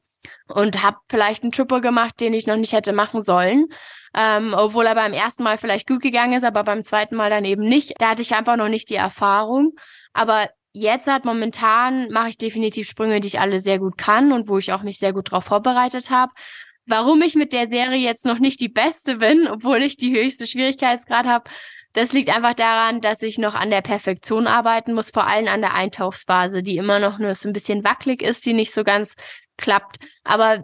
[0.48, 3.68] und habe vielleicht einen Triple gemacht, den ich noch nicht hätte machen sollen.
[4.16, 7.46] Ähm, obwohl er beim ersten Mal vielleicht gut gegangen ist, aber beim zweiten Mal dann
[7.46, 7.94] eben nicht.
[8.00, 9.74] Da hatte ich einfach noch nicht die Erfahrung.
[10.14, 14.48] Aber jetzt halt momentan mache ich definitiv Sprünge, die ich alle sehr gut kann und
[14.48, 16.32] wo ich auch mich sehr gut darauf vorbereitet habe.
[16.86, 20.48] Warum ich mit der Serie jetzt noch nicht die beste bin, obwohl ich die höchste
[20.48, 21.50] Schwierigkeitsgrad habe,
[21.94, 25.62] das liegt einfach daran, dass ich noch an der Perfektion arbeiten muss, vor allem an
[25.62, 29.16] der Eintauchsphase, die immer noch nur so ein bisschen wackelig ist, die nicht so ganz
[29.58, 29.98] klappt.
[30.24, 30.64] Aber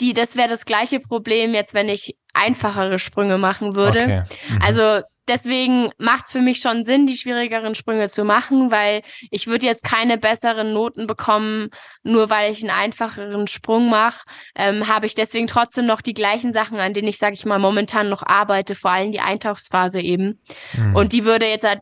[0.00, 4.02] die, das wäre das gleiche Problem jetzt, wenn ich einfachere Sprünge machen würde.
[4.02, 4.22] Okay.
[4.48, 4.62] Mhm.
[4.62, 9.46] Also deswegen macht es für mich schon Sinn, die schwierigeren Sprünge zu machen, weil ich
[9.46, 11.68] würde jetzt keine besseren Noten bekommen,
[12.02, 14.24] nur weil ich einen einfacheren Sprung mache.
[14.54, 17.58] Ähm, Habe ich deswegen trotzdem noch die gleichen Sachen, an denen ich, sage ich mal,
[17.58, 20.40] momentan noch arbeite, vor allem die Eintauchsphase eben.
[20.74, 20.96] Mhm.
[20.96, 21.80] Und die würde jetzt halt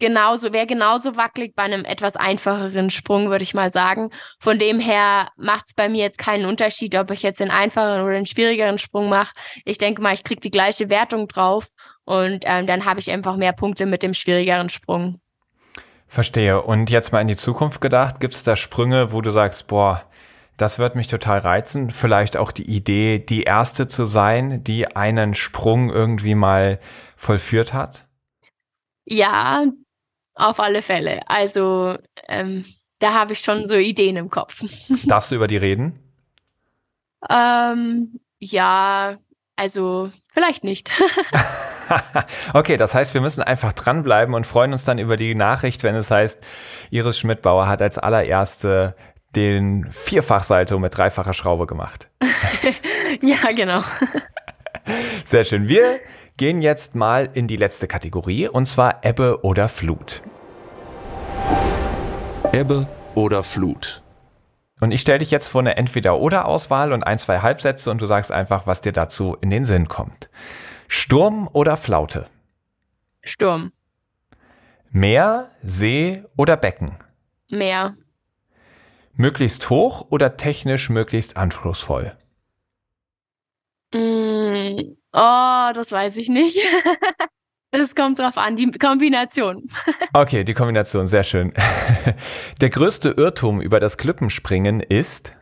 [0.00, 4.10] genauso, wäre genauso wackelig bei einem etwas einfacheren Sprung, würde ich mal sagen.
[4.40, 8.02] Von dem her macht es bei mir jetzt keinen Unterschied, ob ich jetzt den einfacheren
[8.02, 9.32] oder den schwierigeren Sprung mache.
[9.64, 11.68] Ich denke mal, ich kriege die gleiche Wertung drauf
[12.04, 15.20] und ähm, dann habe ich einfach mehr Punkte mit dem schwierigeren Sprung.
[16.08, 16.60] Verstehe.
[16.60, 20.02] Und jetzt mal in die Zukunft gedacht, gibt es da Sprünge, wo du sagst, boah,
[20.56, 21.90] das wird mich total reizen.
[21.90, 26.80] Vielleicht auch die Idee, die erste zu sein, die einen Sprung irgendwie mal
[27.16, 28.06] vollführt hat?
[29.04, 29.64] Ja,
[30.40, 31.20] auf alle Fälle.
[31.26, 31.96] Also
[32.28, 32.64] ähm,
[32.98, 34.62] da habe ich schon so Ideen im Kopf.
[35.04, 35.98] Darfst du über die reden?
[37.28, 39.18] ähm, ja,
[39.56, 40.90] also vielleicht nicht.
[42.54, 45.94] okay, das heißt, wir müssen einfach dranbleiben und freuen uns dann über die Nachricht, wenn
[45.94, 46.42] es heißt,
[46.90, 48.94] Iris Schmidtbauer hat als allererste
[49.36, 52.08] den Vierfachsalto mit dreifacher Schraube gemacht.
[53.22, 53.82] ja, genau.
[55.24, 55.68] Sehr schön.
[55.68, 56.00] Wir
[56.40, 60.22] gehen jetzt mal in die letzte Kategorie und zwar Ebbe oder Flut.
[62.50, 64.02] Ebbe oder Flut.
[64.80, 68.32] Und ich stelle dich jetzt vor eine Entweder-Oder-Auswahl und ein, zwei Halbsätze und du sagst
[68.32, 70.30] einfach, was dir dazu in den Sinn kommt.
[70.88, 72.24] Sturm oder Flaute?
[73.22, 73.72] Sturm.
[74.88, 76.96] Meer, See oder Becken?
[77.50, 77.96] Meer.
[79.12, 82.16] Möglichst hoch oder technisch möglichst anspruchsvoll?
[83.92, 86.58] Mm, Oh, das weiß ich nicht.
[87.72, 89.68] Es kommt drauf an, die Kombination.
[90.12, 91.52] Okay, die Kombination, sehr schön.
[92.60, 95.32] Der größte Irrtum über das Klippenspringen ist?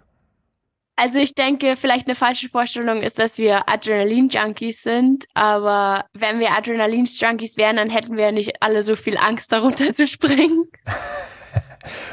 [0.95, 6.51] Also ich denke, vielleicht eine falsche Vorstellung ist, dass wir Adrenalin-Junkies sind, aber wenn wir
[6.51, 10.65] Adrenalin-Junkies wären, dann hätten wir nicht alle so viel Angst, darunter zu springen.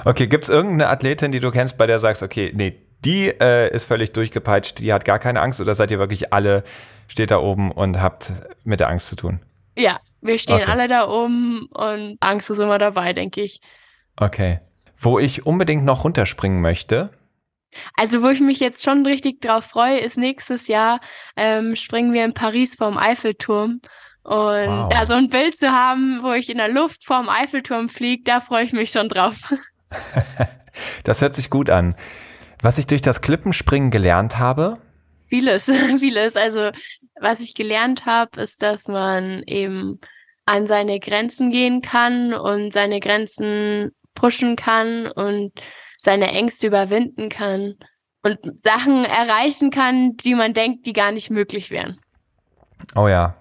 [0.05, 3.27] okay, gibt es irgendeine Athletin, die du kennst, bei der du sagst, okay, nee, die
[3.27, 6.63] äh, ist völlig durchgepeitscht, die hat gar keine Angst oder seid ihr wirklich alle
[7.07, 8.31] steht da oben und habt
[8.63, 9.39] mit der Angst zu tun.
[9.77, 10.71] Ja, wir stehen okay.
[10.71, 13.61] alle da oben und Angst ist immer dabei, denke ich.
[14.17, 14.59] Okay.
[14.97, 17.11] Wo ich unbedingt noch runterspringen möchte.
[17.97, 21.01] Also, wo ich mich jetzt schon richtig drauf freue, ist nächstes Jahr
[21.35, 23.81] ähm, springen wir in Paris vom Eiffelturm.
[24.23, 24.89] Und wow.
[24.89, 28.39] da so ein Bild zu haben, wo ich in der Luft vorm Eiffelturm fliege, da
[28.39, 29.53] freue ich mich schon drauf.
[31.03, 31.95] das hört sich gut an.
[32.61, 34.79] Was ich durch das Klippenspringen gelernt habe,
[35.27, 35.65] Vieles,
[35.99, 36.35] vieles.
[36.35, 36.71] Also
[37.19, 39.99] was ich gelernt habe, ist, dass man eben
[40.45, 45.51] an seine Grenzen gehen kann und seine Grenzen pushen kann und
[46.01, 47.75] seine Ängste überwinden kann
[48.21, 51.99] und Sachen erreichen kann, die man denkt, die gar nicht möglich wären.
[52.95, 53.35] Oh ja.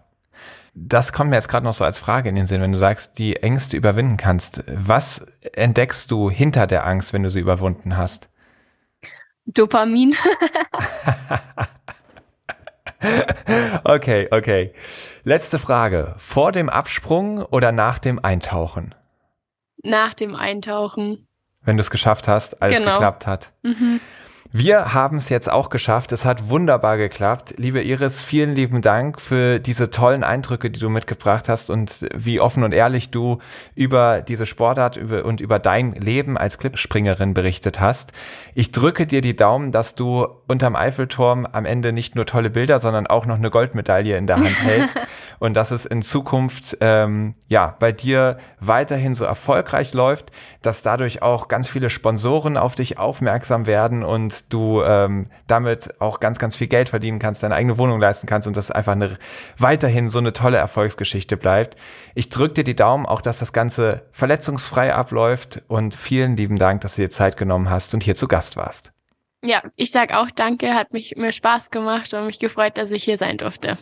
[0.77, 3.19] Das kommt mir jetzt gerade noch so als Frage in den Sinn, wenn du sagst,
[3.19, 4.65] die Ängste überwinden kannst.
[4.67, 8.29] Was entdeckst du hinter der Angst, wenn du sie überwunden hast?
[9.47, 10.15] Dopamin.
[13.85, 14.73] okay, okay.
[15.25, 16.15] Letzte Frage.
[16.19, 18.95] Vor dem Absprung oder nach dem Eintauchen?
[19.83, 21.27] Nach dem Eintauchen.
[21.63, 22.93] Wenn du es geschafft hast, alles genau.
[22.93, 23.53] geklappt hat.
[23.63, 24.01] Mhm.
[24.57, 26.13] Wir haben es jetzt auch geschafft.
[26.13, 27.55] Es hat wunderbar geklappt.
[27.57, 32.39] Liebe Iris, vielen lieben Dank für diese tollen Eindrücke, die du mitgebracht hast und wie
[32.39, 33.39] offen und ehrlich du
[33.75, 38.13] über diese Sportart und über dein Leben als Clipspringerin berichtet hast.
[38.55, 42.79] Ich drücke dir die Daumen, dass du unterm Eiffelturm am Ende nicht nur tolle Bilder,
[42.79, 45.01] sondern auch noch eine Goldmedaille in der Hand hältst
[45.41, 50.31] und dass es in Zukunft ähm, ja bei dir weiterhin so erfolgreich läuft,
[50.63, 56.21] dass dadurch auch ganz viele Sponsoren auf dich aufmerksam werden und du ähm, damit auch
[56.21, 59.19] ganz, ganz viel Geld verdienen kannst, deine eigene Wohnung leisten kannst und das einfach eine,
[59.59, 61.77] weiterhin so eine tolle Erfolgsgeschichte bleibt.
[62.15, 66.81] Ich drücke dir die Daumen, auch dass das Ganze verletzungsfrei abläuft und vielen lieben Dank,
[66.83, 68.93] dass du dir Zeit genommen hast und hier zu Gast warst.
[69.45, 73.05] Ja, ich sag auch danke, hat mich mir Spaß gemacht und mich gefreut, dass ich
[73.05, 73.77] hier sein durfte.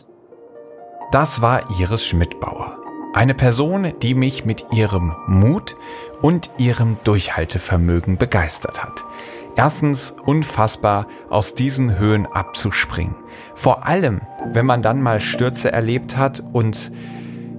[1.11, 2.83] Das war Iris Schmidbauer.
[3.13, 5.75] Eine Person, die mich mit ihrem Mut
[6.23, 9.05] und ihrem Durchhaltevermögen begeistert hat.
[9.55, 13.15] Erstens unfassbar, aus diesen Höhen abzuspringen.
[13.53, 14.21] Vor allem,
[14.51, 16.91] wenn man dann mal Stürze erlebt hat und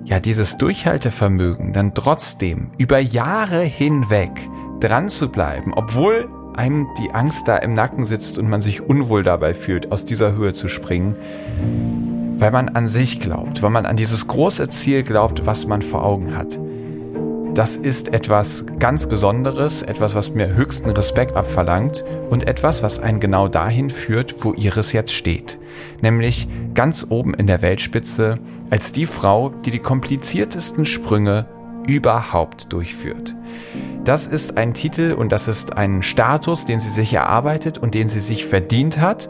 [0.05, 4.33] ja, dieses Durchhaltevermögen dann trotzdem über Jahre hinweg
[4.81, 9.23] dran zu bleiben, obwohl einem die Angst da im Nacken sitzt und man sich unwohl
[9.23, 11.17] dabei fühlt, aus dieser Höhe zu springen,
[12.37, 16.05] weil man an sich glaubt, weil man an dieses große Ziel glaubt, was man vor
[16.05, 16.59] Augen hat.
[17.55, 23.21] Das ist etwas ganz Besonderes, etwas, was mir höchsten Respekt abverlangt und etwas, was einen
[23.21, 25.61] genau dahin führt, wo Iris jetzt steht.
[26.01, 28.41] Nämlich ganz oben in der Weltspitze
[28.71, 31.47] als die Frau, die die kompliziertesten Sprünge
[31.87, 33.37] überhaupt durchführt.
[34.03, 38.09] Das ist ein Titel und das ist ein Status, den sie sich erarbeitet und den
[38.09, 39.29] sie sich verdient hat.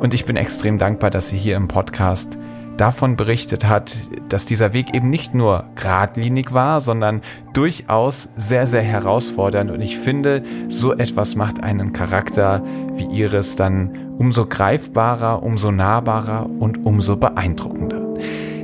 [0.00, 2.36] Und ich bin extrem dankbar, dass sie hier im Podcast
[2.76, 3.96] davon berichtet hat,
[4.28, 7.20] dass dieser Weg eben nicht nur geradlinig war, sondern
[7.52, 9.70] durchaus sehr, sehr herausfordernd.
[9.70, 12.62] Und ich finde, so etwas macht einen Charakter
[12.94, 18.14] wie ihres dann umso greifbarer, umso nahbarer und umso beeindruckender.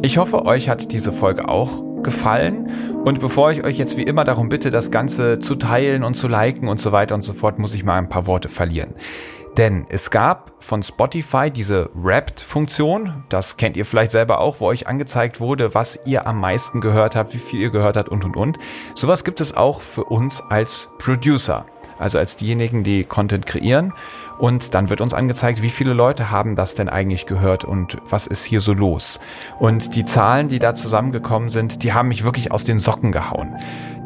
[0.03, 2.70] Ich hoffe, euch hat diese Folge auch gefallen.
[3.05, 6.28] Und bevor ich euch jetzt wie immer darum bitte, das Ganze zu teilen und zu
[6.28, 8.95] liken und so weiter und so fort, muss ich mal ein paar Worte verlieren.
[9.57, 14.87] Denn es gab von Spotify diese Wrapped-Funktion, das kennt ihr vielleicht selber auch, wo euch
[14.87, 18.37] angezeigt wurde, was ihr am meisten gehört habt, wie viel ihr gehört habt und und
[18.37, 18.59] und.
[18.95, 21.67] Sowas gibt es auch für uns als Producer
[22.01, 23.93] also als diejenigen, die Content kreieren.
[24.39, 28.27] Und dann wird uns angezeigt, wie viele Leute haben das denn eigentlich gehört und was
[28.27, 29.21] ist hier so los.
[29.59, 33.57] Und die Zahlen, die da zusammengekommen sind, die haben mich wirklich aus den Socken gehauen.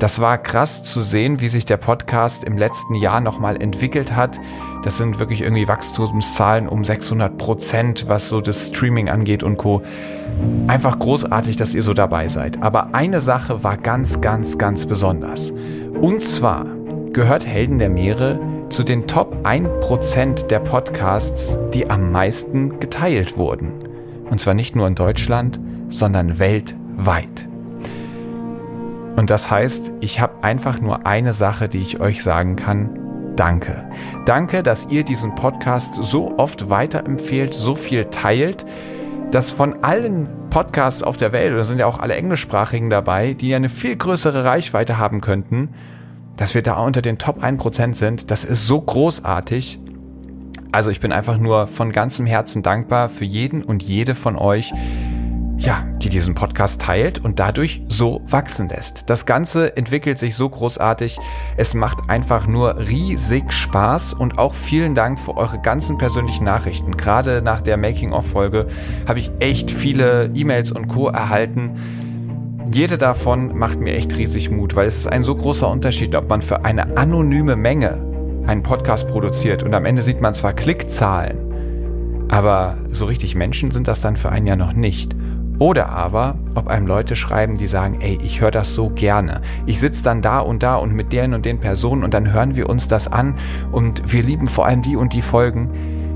[0.00, 4.40] Das war krass zu sehen, wie sich der Podcast im letzten Jahr nochmal entwickelt hat.
[4.82, 9.82] Das sind wirklich irgendwie Wachstumszahlen um 600 Prozent, was so das Streaming angeht und Co.
[10.66, 12.60] Einfach großartig, dass ihr so dabei seid.
[12.60, 15.52] Aber eine Sache war ganz, ganz, ganz besonders.
[16.00, 16.66] Und zwar
[17.14, 23.72] gehört Helden der Meere zu den Top 1% der Podcasts, die am meisten geteilt wurden.
[24.28, 27.48] Und zwar nicht nur in Deutschland, sondern weltweit.
[29.14, 32.98] Und das heißt, ich habe einfach nur eine Sache, die ich euch sagen kann.
[33.36, 33.84] Danke.
[34.26, 38.66] Danke, dass ihr diesen Podcast so oft weiterempfehlt, so viel teilt,
[39.30, 43.50] dass von allen Podcasts auf der Welt, da sind ja auch alle englischsprachigen dabei, die
[43.50, 45.68] ja eine viel größere Reichweite haben könnten,
[46.36, 49.80] dass wir da unter den Top 1% sind, das ist so großartig.
[50.72, 54.72] Also ich bin einfach nur von ganzem Herzen dankbar für jeden und jede von euch,
[55.56, 59.08] ja, die diesen Podcast teilt und dadurch so wachsen lässt.
[59.08, 61.18] Das Ganze entwickelt sich so großartig.
[61.56, 66.96] Es macht einfach nur riesig Spaß und auch vielen Dank für eure ganzen persönlichen Nachrichten.
[66.96, 68.66] Gerade nach der Making-of-Folge
[69.06, 71.08] habe ich echt viele E-Mails und Co.
[71.08, 71.78] erhalten
[72.70, 76.28] jede davon macht mir echt riesig Mut, weil es ist ein so großer Unterschied, ob
[76.28, 78.02] man für eine anonyme Menge
[78.46, 83.88] einen Podcast produziert und am Ende sieht man zwar Klickzahlen, aber so richtig Menschen sind
[83.88, 85.14] das dann für einen ja noch nicht.
[85.60, 89.40] Oder aber, ob einem Leute schreiben, die sagen, ey, ich höre das so gerne.
[89.66, 92.56] Ich sitze dann da und da und mit deren und den Personen und dann hören
[92.56, 93.36] wir uns das an
[93.70, 95.70] und wir lieben vor allem die und die Folgen.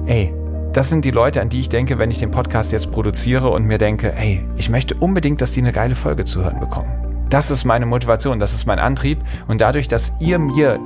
[0.07, 0.35] Ey,
[0.73, 3.65] das sind die Leute, an die ich denke, wenn ich den Podcast jetzt produziere und
[3.65, 6.90] mir denke, hey, ich möchte unbedingt, dass die eine geile Folge zu hören bekommen.
[7.31, 9.19] Das ist meine Motivation, das ist mein Antrieb
[9.49, 10.78] und dadurch, dass ihr mir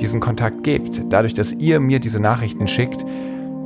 [0.00, 3.04] diesen Kontakt gebt, dadurch, dass ihr mir diese Nachrichten schickt,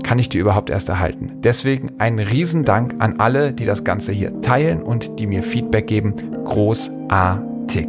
[0.02, 1.32] kann ich die überhaupt erst erhalten.
[1.38, 6.14] Deswegen ein Riesendank an alle, die das Ganze hier teilen und die mir Feedback geben.
[6.44, 7.88] Großartig.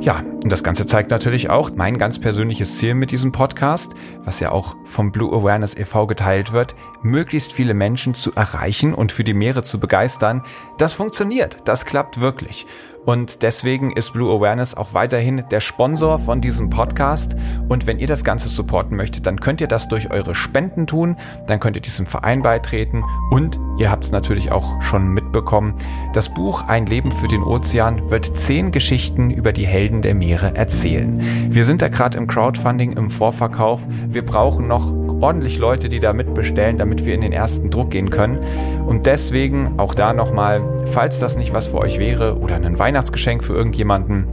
[0.00, 3.94] Ja, Und das Ganze zeigt natürlich auch mein ganz persönliches Ziel mit diesem Podcast,
[4.26, 6.06] was ja auch vom Blue Awareness e.V.
[6.06, 10.42] geteilt wird, möglichst viele Menschen zu erreichen und für die Meere zu begeistern.
[10.76, 12.66] Das funktioniert, das klappt wirklich.
[13.06, 17.36] Und deswegen ist Blue Awareness auch weiterhin der Sponsor von diesem Podcast.
[17.68, 21.16] Und wenn ihr das Ganze supporten möchtet, dann könnt ihr das durch eure Spenden tun.
[21.46, 23.04] Dann könnt ihr diesem Verein beitreten.
[23.30, 25.74] Und ihr habt es natürlich auch schon mitbekommen.
[26.14, 30.33] Das Buch Ein Leben für den Ozean wird zehn Geschichten über die Helden der Meere
[30.42, 31.20] erzählen.
[31.50, 33.86] Wir sind da gerade im Crowdfunding, im Vorverkauf.
[34.08, 38.10] Wir brauchen noch ordentlich Leute, die da mitbestellen, damit wir in den ersten Druck gehen
[38.10, 38.38] können.
[38.86, 43.42] Und deswegen auch da nochmal, falls das nicht was für euch wäre oder ein Weihnachtsgeschenk
[43.42, 44.26] für irgendjemanden,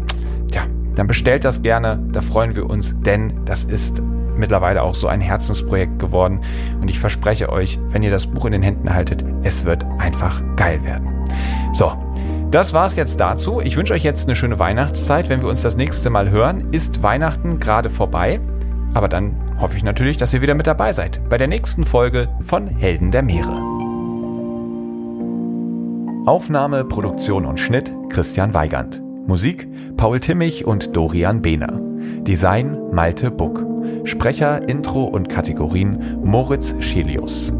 [0.51, 0.63] tja,
[0.95, 4.01] dann bestellt das gerne, da freuen wir uns, denn das ist
[4.35, 6.41] mittlerweile auch so ein Herzensprojekt geworden
[6.81, 10.41] und ich verspreche euch, wenn ihr das Buch in den Händen haltet, es wird einfach
[10.55, 11.07] geil werden.
[11.73, 11.93] So,
[12.51, 13.61] das war's jetzt dazu.
[13.61, 15.29] Ich wünsche euch jetzt eine schöne Weihnachtszeit.
[15.29, 18.41] Wenn wir uns das nächste Mal hören, ist Weihnachten gerade vorbei.
[18.93, 22.27] Aber dann hoffe ich natürlich, dass ihr wieder mit dabei seid bei der nächsten Folge
[22.41, 23.71] von Helden der Meere.
[26.25, 29.01] Aufnahme, Produktion und Schnitt Christian Weigand.
[29.27, 31.79] Musik Paul Timmich und Dorian Behner.
[32.23, 33.65] Design Malte Buck.
[34.03, 37.53] Sprecher, Intro und Kategorien Moritz Schelius.